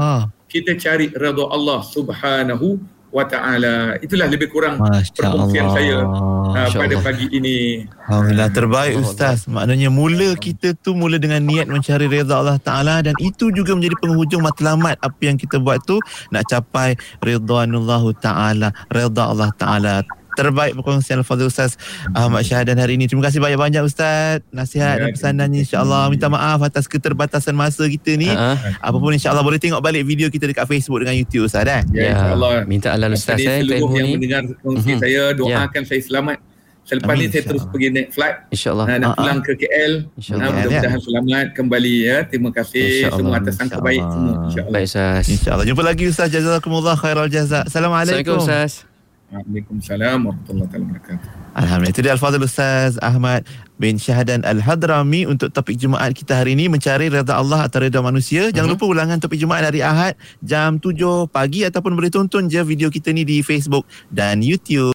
[0.61, 2.81] kita cari redha Allah Subhanahu
[3.17, 3.97] wa taala.
[4.05, 7.89] Itulah lebih kurang perkongsian saya uh, pada pagi ini.
[8.09, 9.47] Alhamdulillah terbaik Allah ustaz.
[9.47, 9.65] Allah.
[9.65, 13.97] Maknanya mula kita tu mula dengan niat mencari redha Allah taala dan itu juga menjadi
[14.05, 15.97] penghujung matlamat apa yang kita buat tu
[16.29, 20.05] nak capai ridwanullahu taala, redha Allah taala
[20.37, 21.81] terbaik perkongsian Al-Fadhil Ustaz
[22.13, 23.09] Ahmad Syahadan hari ini.
[23.09, 24.45] Terima kasih banyak-banyak Ustaz.
[24.53, 26.13] Nasihat ya, dan pesanannya insyaAllah.
[26.13, 28.29] Minta maaf atas keterbatasan masa kita ni.
[28.29, 28.57] Uh-huh.
[28.85, 31.65] Apapun insyaAllah boleh tengok balik video kita dekat Facebook dengan YouTube Ustaz.
[31.65, 31.83] Eh?
[31.97, 32.69] Ya, insyaAllah.
[32.69, 33.41] Minta Allah Ustaz.
[33.41, 35.01] Jadi eh, seluruh yang mendengar kongsi uh-huh.
[35.01, 35.89] saya, doakan ya.
[35.89, 36.39] saya selamat.
[36.87, 38.37] Selepas Amin, ni saya terus pergi naik flight.
[38.55, 38.87] InsyaAllah.
[38.87, 39.15] Nak uh-huh.
[39.19, 39.93] pulang ke KL.
[40.15, 40.51] InsyaAllah.
[40.55, 41.03] Mudah-mudahan ya.
[41.03, 42.17] selamat kembali ya.
[42.31, 44.35] Terima kasih semua atas sangka baik semua.
[44.47, 44.75] InsyaAllah.
[44.79, 45.25] Baik Ustaz.
[45.27, 45.67] InsyaAllah.
[45.67, 46.29] Jumpa lagi Ustaz.
[46.31, 47.67] Jazakumullah khairal jazak.
[47.67, 48.39] Assalamualaikum.
[48.39, 48.96] Assalamualaikum Ustaz.
[49.27, 51.29] Waalaikumsalam warahmatullahi wabarakatuh.
[51.59, 51.95] Alhamdulillah.
[51.99, 53.43] Itu dia Al-Fadhil Ustaz Ahmad
[53.75, 58.55] bin Syahadan Al-Hadrami untuk topik Jumaat kita hari ini mencari redha Allah atau redha manusia.
[58.55, 58.79] Jangan uh-huh.
[58.79, 60.15] lupa ulangan topik Jumaat hari Ahad
[60.47, 63.83] jam 7 pagi ataupun boleh tonton je video kita ni di Facebook
[64.15, 64.85] dan YouTube.